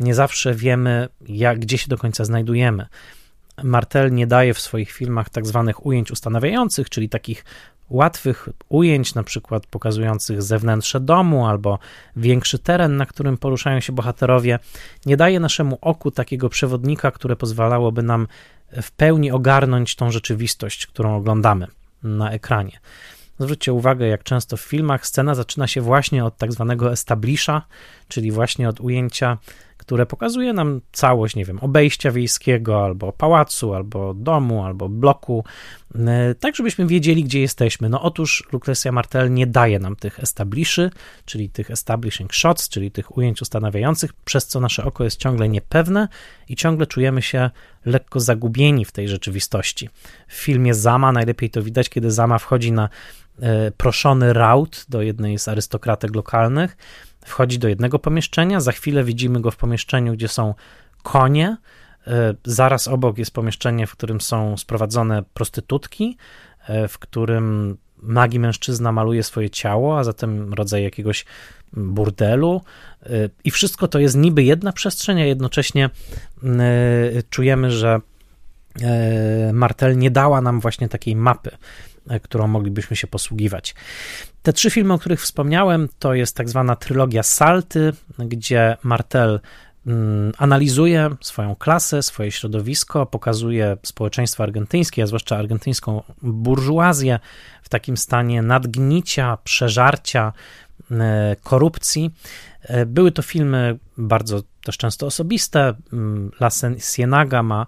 [0.00, 2.86] Nie zawsze wiemy, jak, gdzie się do końca znajdujemy.
[3.62, 7.44] Martel nie daje w swoich filmach tak zwanych ujęć ustanawiających, czyli takich
[7.90, 11.78] łatwych ujęć, na przykład pokazujących zewnętrze domu albo
[12.16, 14.58] większy teren, na którym poruszają się bohaterowie.
[15.06, 18.26] Nie daje naszemu oku takiego przewodnika, które pozwalałoby nam
[18.82, 21.66] w pełni ogarnąć tą rzeczywistość, którą oglądamy
[22.02, 22.80] na ekranie.
[23.38, 27.62] Zwróćcie uwagę, jak często w filmach scena zaczyna się właśnie od tak zwanego establisha,
[28.08, 29.38] czyli właśnie od ujęcia,
[29.90, 35.44] które pokazuje nam całość, nie wiem, obejścia wiejskiego, albo pałacu, albo domu, albo bloku,
[35.94, 37.88] e, tak żebyśmy wiedzieli, gdzie jesteśmy.
[37.88, 40.90] No otóż Lucrecia Martel nie daje nam tych establiszy,
[41.24, 46.08] czyli tych establishing shots, czyli tych ujęć ustanawiających, przez co nasze oko jest ciągle niepewne
[46.48, 47.50] i ciągle czujemy się
[47.84, 49.88] lekko zagubieni w tej rzeczywistości.
[50.28, 52.88] W filmie Zama najlepiej to widać, kiedy Zama wchodzi na
[53.42, 56.76] e, proszony raut do jednej z arystokratek lokalnych,
[57.24, 60.54] wchodzi do jednego pomieszczenia, za chwilę widzimy go w pomieszczeniu, gdzie są
[61.02, 61.56] konie,
[62.06, 66.16] e, zaraz obok jest pomieszczenie, w którym są sprowadzone prostytutki,
[66.68, 71.24] e, w którym nagi mężczyzna maluje swoje ciało, a zatem rodzaj jakiegoś
[71.72, 72.60] burdelu.
[73.02, 73.08] E,
[73.44, 75.90] i wszystko to jest niby jedna przestrzeń, a jednocześnie
[77.30, 78.00] czujemy, że
[79.52, 81.50] Martel nie dała nam właśnie takiej mapy,
[82.22, 83.74] którą moglibyśmy się posługiwać.
[84.42, 89.40] Te trzy filmy, o których wspomniałem, to jest tak zwana trylogia Salty, gdzie Martel
[89.86, 97.18] mm, analizuje swoją klasę, swoje środowisko, pokazuje społeczeństwo argentyńskie, a zwłaszcza argentyńską burżuazję
[97.62, 100.32] w takim stanie nadgnicia, przeżarcia,
[100.90, 102.10] e, korupcji.
[102.62, 105.74] E, były to filmy bardzo też często osobiste.
[105.92, 106.50] Mm, La
[106.94, 107.66] Cienaga ma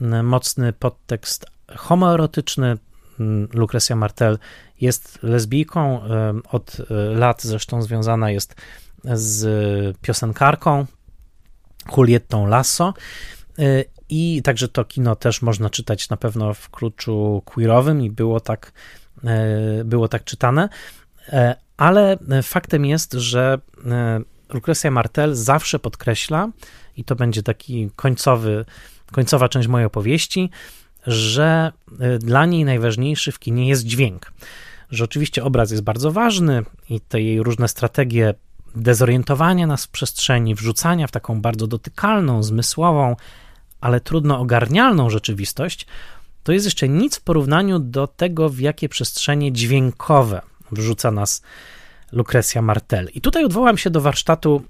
[0.00, 2.76] mm, mocny podtekst homoerotyczny,
[3.20, 4.38] Mm, Lucrecia Martel
[4.80, 6.00] jest lesbijką,
[6.50, 8.54] od e, lat zresztą związana jest
[9.04, 10.86] z piosenkarką
[11.96, 12.94] Julietą Lasso.
[13.58, 18.40] E, i także to kino też można czytać na pewno w kluczu queerowym i było
[18.40, 18.72] tak,
[19.24, 20.68] e, było tak czytane,
[21.76, 23.58] ale faktem jest, że
[24.52, 26.48] Lucrecia Martel zawsze podkreśla,
[26.96, 28.64] i to będzie taki końcowy,
[29.12, 30.50] końcowa część mojej opowieści,
[31.06, 34.32] że y, dla niej najważniejszy w kinie jest dźwięk.
[34.90, 38.34] Że oczywiście obraz jest bardzo ważny i te jej różne strategie
[38.74, 43.16] dezorientowania nas w przestrzeni, wrzucania w taką bardzo dotykalną, zmysłową,
[43.80, 45.86] ale trudno ogarnialną rzeczywistość,
[46.42, 50.40] to jest jeszcze nic w porównaniu do tego, w jakie przestrzenie dźwiękowe
[50.72, 51.42] wrzuca nas
[52.12, 53.08] Lucrecja Martel.
[53.14, 54.62] I tutaj odwołam się do warsztatu,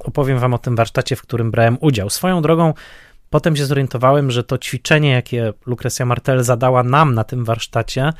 [0.00, 2.10] opowiem wam o tym warsztacie, w którym brałem udział.
[2.10, 2.74] Swoją drogą,
[3.34, 8.12] potem się zorientowałem, że to ćwiczenie, jakie Lucrecja Martel zadała nam na tym warsztacie,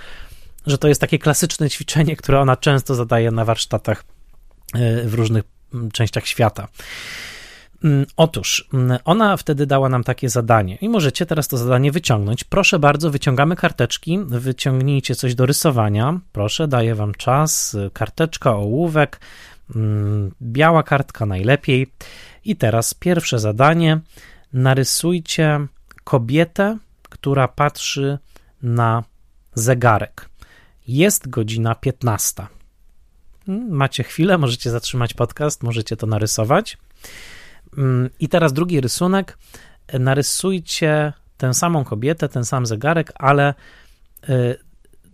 [0.67, 4.05] że to jest takie klasyczne ćwiczenie, które ona często zadaje na warsztatach
[4.75, 5.45] e, w różnych
[5.93, 6.69] częściach świata.
[7.85, 12.45] Mm, otóż, mm, ona wtedy dała nam takie zadanie i możecie teraz to zadanie wyciągnąć.
[12.45, 16.21] Proszę bardzo, wyciągamy karteczki, wyciągnijcie coś do rysowania.
[16.33, 17.77] Proszę, daję wam czas.
[17.93, 19.21] Karteczka, ołówek,
[19.75, 21.87] mm, biała kartka najlepiej.
[22.45, 24.01] I teraz pierwsze zadanie.
[24.55, 25.67] Narysujcie
[26.05, 28.19] kobietę, która patrzy
[28.63, 29.05] na
[29.55, 30.29] zegarek.
[30.89, 32.47] Jest godzina 15.
[33.69, 36.79] Macie chwilę, możecie zatrzymać podcast, możecie to narysować.
[37.79, 39.39] Mm, I teraz drugi rysunek.
[39.93, 43.55] Narysujcie tę samą kobietę, ten sam zegarek, ale
[44.29, 44.59] y,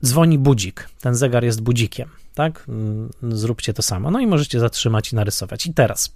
[0.05, 0.89] dzwoni budzik.
[1.01, 2.65] Ten zegar jest budzikiem, tak?
[2.69, 4.11] Mm, zróbcie to samo.
[4.11, 5.67] No i możecie zatrzymać i narysować.
[5.67, 6.13] I teraz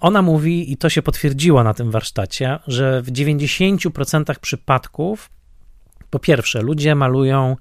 [0.00, 5.30] ona mówi, i to się potwierdziło na tym warsztacie, że w 90% przypadków,
[6.10, 7.56] po pierwsze, ludzie malują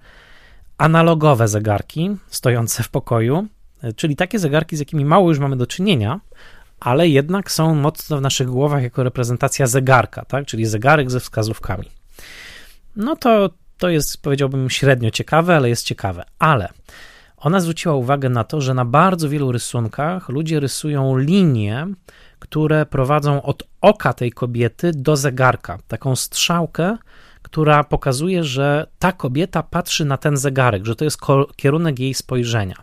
[0.78, 3.48] analogowe zegarki stojące w pokoju,
[3.84, 6.20] y, czyli takie zegarki, z jakimi mało już mamy do czynienia,
[6.80, 10.46] ale jednak są mocno w naszych głowach jako reprezentacja zegarka, tak?
[10.46, 11.88] czyli zegarek ze wskazówkami.
[12.96, 16.24] No to, to jest, powiedziałbym, średnio ciekawe, ale jest ciekawe.
[16.40, 16.70] Ale
[17.42, 21.88] ona zwróciła uwagę na to, że na bardzo wielu rysunkach ludzie rysują linie,
[22.40, 25.78] które prowadzą od oka tej kobiety do zegarka.
[25.88, 26.98] Taką strzałkę,
[27.42, 31.18] która pokazuje, że ta kobieta patrzy na ten zegarek, że to jest
[31.56, 32.76] kierunek jej spojrzenia.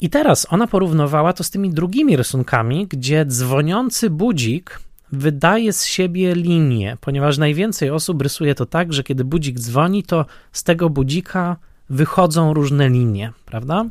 [0.00, 4.80] I teraz ona porównywała to z tymi drugimi rysunkami, gdzie dzwoniący budzik
[5.12, 10.26] wydaje z siebie linię, ponieważ najwięcej osób rysuje to tak, że kiedy budzik dzwoni, to
[10.52, 11.56] z tego budzika
[11.90, 13.84] wychodzą różne linie, prawda?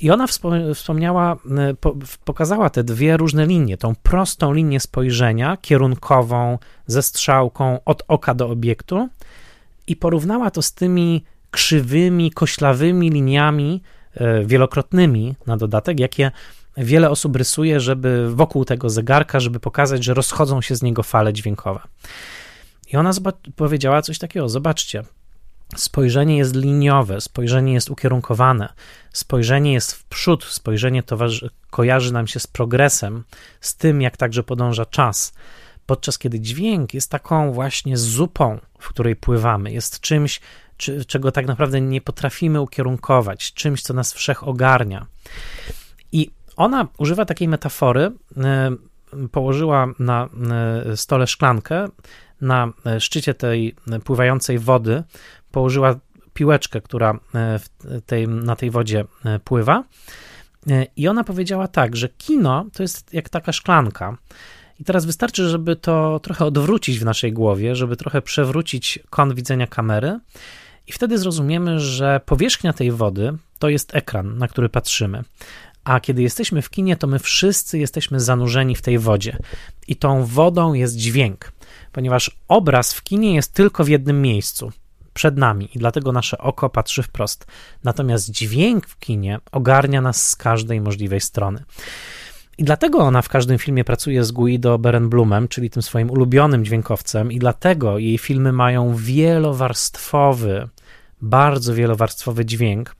[0.00, 0.26] I ona
[0.74, 1.36] wspomniała,
[2.24, 8.48] pokazała te dwie różne linie, tą prostą linię spojrzenia, kierunkową, ze strzałką od oka do
[8.48, 9.08] obiektu,
[9.86, 13.82] i porównała to z tymi krzywymi, koślawymi liniami,
[14.16, 16.30] E, wielokrotnymi na dodatek, jakie
[16.76, 21.32] wiele osób rysuje, żeby wokół tego zegarka, żeby pokazać, że rozchodzą się z niego fale
[21.32, 21.80] dźwiękowe.
[22.92, 23.10] I ona
[23.56, 25.02] powiedziała coś takiego: Zobaczcie,
[25.76, 28.72] spojrzenie jest liniowe, spojrzenie jest ukierunkowane,
[29.12, 33.24] spojrzenie jest w przód, spojrzenie towarzy, kojarzy nam się z progresem,
[33.60, 35.34] z tym, jak także podąża czas.
[35.86, 40.40] Podczas kiedy dźwięk jest taką właśnie zupą, w której pływamy, jest czymś,
[40.76, 45.06] czy, czego tak naprawdę nie potrafimy ukierunkować, czymś, co nas wszech ogarnia.
[46.12, 48.76] I ona używa takiej metafory, e,
[49.32, 50.28] położyła na
[50.90, 51.88] e, stole szklankę,
[52.40, 55.02] na e, szczycie tej pływającej wody
[55.56, 55.94] położyła
[56.34, 57.18] piłeczkę, która
[58.06, 59.04] tej, na tej wodzie
[59.44, 59.84] pływa.
[60.96, 64.18] I ona powiedziała tak, że kino to jest jak taka szklanka.
[64.80, 69.66] I teraz wystarczy, żeby to trochę odwrócić w naszej głowie, żeby trochę przewrócić kąt widzenia
[69.66, 70.20] kamery
[70.86, 75.22] i wtedy zrozumiemy, że powierzchnia tej wody to jest ekran, na który patrzymy.
[75.84, 79.36] A kiedy jesteśmy w kinie, to my wszyscy jesteśmy zanurzeni w tej wodzie.
[79.88, 81.52] I tą wodą jest dźwięk,
[81.92, 84.72] ponieważ obraz w kinie jest tylko w jednym miejscu
[85.16, 87.46] przed nami i dlatego nasze oko patrzy wprost.
[87.84, 91.64] Natomiast dźwięk w kinie ogarnia nas z każdej możliwej strony.
[92.58, 97.32] I dlatego ona w każdym filmie pracuje z Guido Berenblumem, czyli tym swoim ulubionym dźwiękowcem,
[97.32, 100.68] i dlatego jej filmy mają wielowarstwowy,
[101.20, 102.94] bardzo wielowarstwowy dźwięk.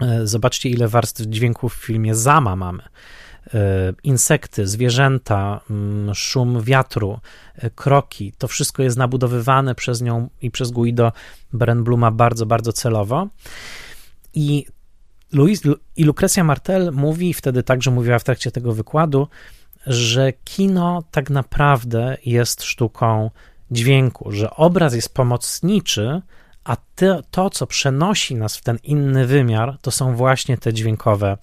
[0.00, 2.82] E, zobaczcie, ile warstw dźwięków w filmie Zama mamy.
[3.54, 7.18] E, insekty, zwierzęta, mm, szum wiatru,
[7.54, 11.12] e, kroki, to wszystko jest nabudowywane przez nią i przez Guido
[11.52, 13.28] Berenbluma bardzo, bardzo celowo.
[14.34, 14.66] I
[15.32, 15.62] Louis
[15.96, 19.28] i Lucrecja Martel mówi, wtedy także mówiła w trakcie tego wykładu,
[19.86, 23.30] że kino tak naprawdę jest sztuką
[23.70, 26.22] dźwięku, że obraz jest pomocniczy,
[26.64, 31.36] a to, to, co przenosi nas w ten inny wymiar, to są właśnie te dźwiękowe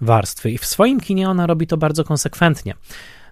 [0.00, 0.50] warstwy.
[0.50, 2.74] I w swoim kinie ona robi to bardzo konsekwentnie.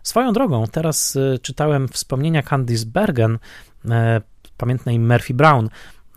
[0.02, 3.38] Swoją drogą, teraz y, czytałem wspomnienia Candice Bergen,
[3.84, 3.88] y,
[4.56, 5.68] pamiętnej Murphy Brown,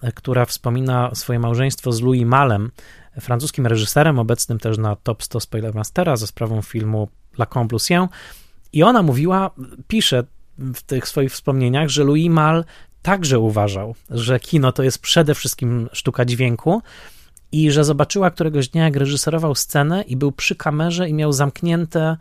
[0.04, 2.72] y, która wspomina swoje małżeństwo z Louis Malem,
[3.20, 8.08] francuskim reżyserem, obecnym też na Top 100 Spoilermastera za sprawą filmu La Conclusion.
[8.74, 9.52] I ona mówiła,
[9.88, 10.24] pisze
[10.58, 12.66] w tych swoich wspomnieniach, że Louis Mal
[13.02, 16.82] także uważał, że kino to jest przede wszystkim sztuka dźwięku
[17.52, 22.18] i że zobaczyła któregoś dnia, jak reżyserował scenę i był przy kamerze i miał zamknięte,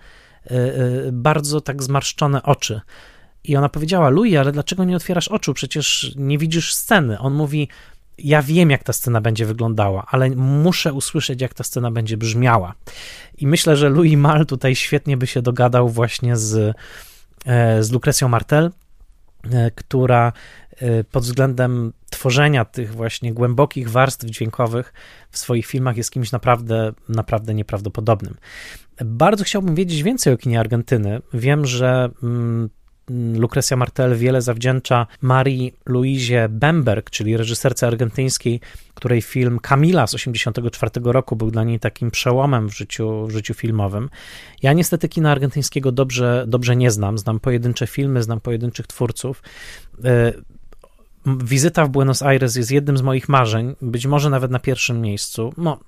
[0.51, 2.81] y, y, bardzo tak zmarszczone oczy.
[3.45, 5.55] I ona powiedziała, Louis, ale dlaczego nie otwierasz oczu?
[5.55, 7.19] Przecież nie widzisz sceny.
[7.19, 7.69] On mówi,
[8.19, 12.75] ja wiem, jak ta scena będzie wyglądała, ale muszę usłyszeć, jak ta scena będzie brzmiała.
[13.39, 16.77] I myślę, że Louis Mal tutaj świetnie by się dogadał właśnie z,
[17.47, 18.71] e, z Lucrecją Martel,
[19.51, 20.66] e, która e,
[21.11, 24.93] pod względem tworzenia tych właśnie głębokich warstw dźwiękowych
[25.31, 28.35] w swoich filmach jest kimś naprawdę, naprawdę nieprawdopodobnym.
[29.05, 31.21] Bardzo chciałbym wiedzieć więcej o kinie Argentyny.
[31.35, 32.69] Wiem, że mm,
[33.35, 38.61] Lucrecia Martel wiele zawdzięcza Marii Luizie Bemberg, czyli reżyserce argentyńskiej,
[38.95, 43.55] której film Camila z 1984 roku był dla niej takim przełomem w życiu, w życiu
[43.55, 44.11] filmowym.
[44.63, 47.19] Ja niestety kina argentyńskiego dobrze, dobrze nie znam.
[47.19, 49.43] Znam pojedyncze filmy, znam pojedynczych twórców.
[51.27, 55.53] Wizyta w Buenos Aires jest jednym z moich marzeń, być może nawet na pierwszym miejscu.
[55.57, 55.81] No,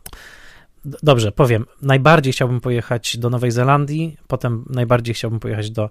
[1.03, 1.67] dobrze, powiem.
[1.83, 5.91] Najbardziej chciałbym pojechać do Nowej Zelandii, potem najbardziej chciałbym pojechać do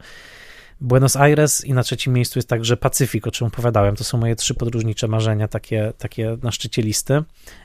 [0.81, 3.95] Buenos Aires i na trzecim miejscu jest także Pacyfik, o czym opowiadałem.
[3.95, 7.23] To są moje trzy podróżnicze marzenia, takie, takie na szczycie listy.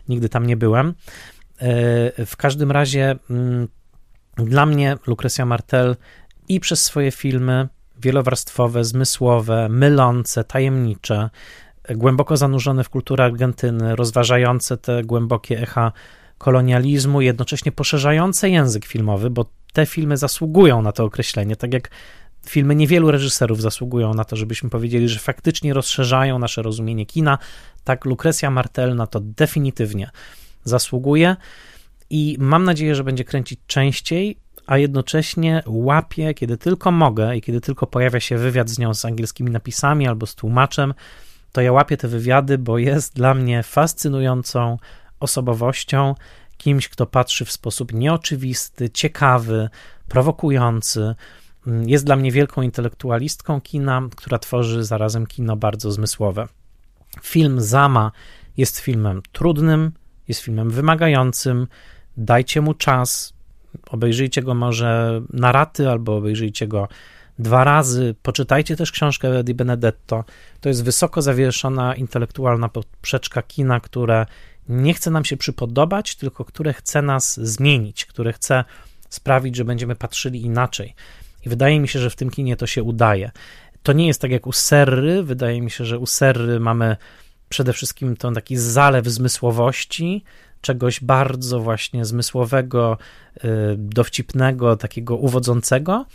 [0.08, 0.88] Nigdy tam nie byłem.
[0.88, 3.68] E, w każdym razie mm,
[4.36, 5.96] dla mnie Lucrecia Martel
[6.48, 7.68] i przez swoje filmy
[8.02, 11.30] wielowarstwowe, zmysłowe, mylące, tajemnicze,
[11.90, 15.92] głęboko zanurzone w kulturę Argentyny, rozważające te głębokie echa
[16.38, 21.90] kolonializmu, jednocześnie poszerzające język filmowy, bo te filmy zasługują na to określenie, tak jak
[22.46, 27.38] filmy niewielu reżyserów zasługują na to, żebyśmy powiedzieli, że faktycznie rozszerzają nasze rozumienie kina.
[27.84, 30.10] Tak, Lucrecja Martel na to definitywnie
[30.64, 31.36] zasługuje
[32.10, 37.60] i mam nadzieję, że będzie kręcić częściej, a jednocześnie łapie, kiedy tylko mogę i kiedy
[37.60, 40.94] tylko pojawia się wywiad z nią z angielskimi napisami albo z tłumaczem,
[41.52, 44.78] to ja łapię te wywiady, bo jest dla mnie fascynującą
[45.20, 46.14] osobowością,
[46.56, 49.68] kimś, kto patrzy w sposób nieoczywisty, ciekawy,
[50.08, 51.14] prowokujący,
[51.66, 56.48] Mm, jest dla mnie wielką intelektualistką kina, która tworzy zarazem kino bardzo zmysłowe.
[57.22, 58.12] Film Zama
[58.56, 59.92] jest filmem trudnym,
[60.28, 61.66] jest filmem wymagającym.
[62.16, 63.32] Dajcie mu czas,
[63.90, 66.88] obejrzyjcie go może na raty albo obejrzyjcie go
[67.38, 68.14] dwa razy.
[68.22, 70.24] Poczytajcie też książkę Di Benedetto.
[70.60, 74.26] To jest wysoko zawieszona intelektualna poprzeczka kina, które
[74.68, 78.64] nie chce nam się przypodobać, tylko które chce nas zmienić, które chce
[79.08, 80.94] sprawić, że będziemy patrzyli inaczej.
[81.46, 83.30] I wydaje mi się, że w tym kinie to się udaje.
[83.82, 85.22] To nie jest tak jak u Serry.
[85.22, 86.96] Wydaje mi się, że u Serry mamy
[87.48, 90.24] przede wszystkim ten taki zalew zmysłowości,
[90.60, 92.98] czegoś bardzo właśnie zmysłowego,
[93.36, 93.40] y,
[93.76, 96.06] dowcipnego, takiego uwodzącego.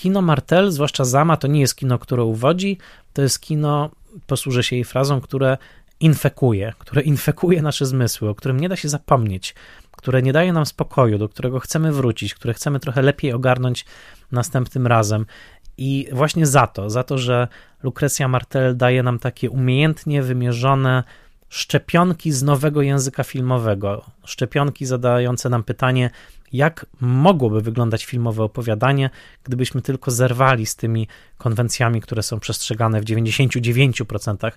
[0.00, 2.78] Kino Martel, zwłaszcza Zama, to nie jest kino, które uwodzi,
[3.12, 3.90] to jest kino,
[4.26, 5.58] posłużę się jej frazą, które
[6.00, 9.54] infekuje, które infekuje nasze zmysły, o którym nie da się zapomnieć,
[9.90, 13.84] które nie daje nam spokoju, do którego chcemy wrócić, które chcemy trochę lepiej ogarnąć
[14.32, 15.26] następnym razem.
[15.78, 17.48] I właśnie za to, za to, że
[17.82, 21.04] Lucrecja Martel daje nam takie umiejętnie wymierzone
[21.50, 26.10] szczepionki z nowego języka filmowego, szczepionki zadające nam pytanie,
[26.52, 29.10] jak mogłoby wyglądać filmowe opowiadanie,
[29.44, 34.50] gdybyśmy tylko zerwali z tymi konwencjami, które są przestrzegane w 99%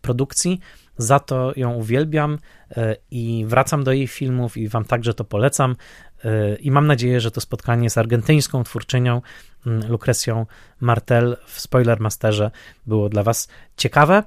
[0.00, 0.60] produkcji.
[0.98, 2.38] Za to ją uwielbiam
[2.76, 5.76] e, i wracam do jej filmów i Wam także to polecam.
[6.24, 9.22] E, I mam nadzieję, że to spotkanie z argentyńską twórczynią
[9.68, 10.46] mm, Lucrecją
[10.80, 12.50] Martel w Spoilermasterze
[12.86, 14.22] było dla Was ciekawe.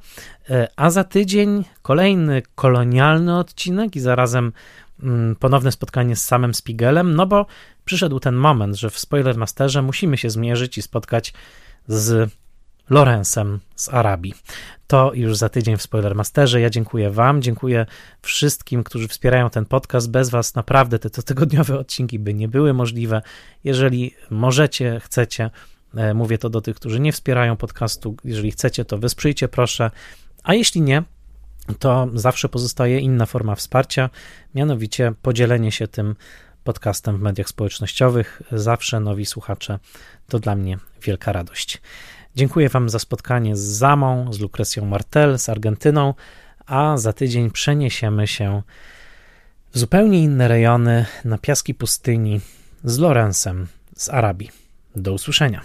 [0.50, 4.54] E, a za tydzień kolejny kolonialny odcinek i zarazem
[5.04, 7.46] mm, ponowne spotkanie z samym Spiegelem, no bo
[7.86, 11.34] przyszedł ten moment, że w Spoilermasterze musimy się zmierzyć i spotkać
[11.88, 12.32] z
[12.92, 14.34] Lorenzem z Arabii.
[14.88, 16.62] To już za tydzień w Spoilermasterze.
[16.62, 17.86] Ja dziękuję Wam, dziękuję
[18.22, 20.12] wszystkim, którzy wspierają ten podcast.
[20.12, 23.22] Bez Was naprawdę te tygodniowe odcinki by nie były możliwe.
[23.64, 25.50] Jeżeli możecie, chcecie,
[25.96, 29.92] e, mówię to do tych, którzy nie wspierają podcastu, jeżeli chcecie, to wesprzyjcie proszę,
[30.44, 31.04] a jeśli nie,
[31.80, 34.10] to zawsze pozostaje inna forma wsparcia,
[34.56, 36.16] mianowicie podzielenie się tym
[36.64, 38.42] podcastem w mediach społecznościowych.
[38.52, 39.80] Zawsze nowi słuchacze
[40.28, 41.82] to dla mnie wielka radość.
[42.36, 46.14] Dziękuję Wam za spotkanie z Zamą, z Lucrecją Martel, z Argentyną,
[46.66, 48.62] a za tydzień przeniesiemy się
[49.72, 52.42] w zupełnie inne rejony, na piaski pustyni,
[52.84, 54.50] z Lorenzem z Arabii.
[54.96, 55.62] Do usłyszenia.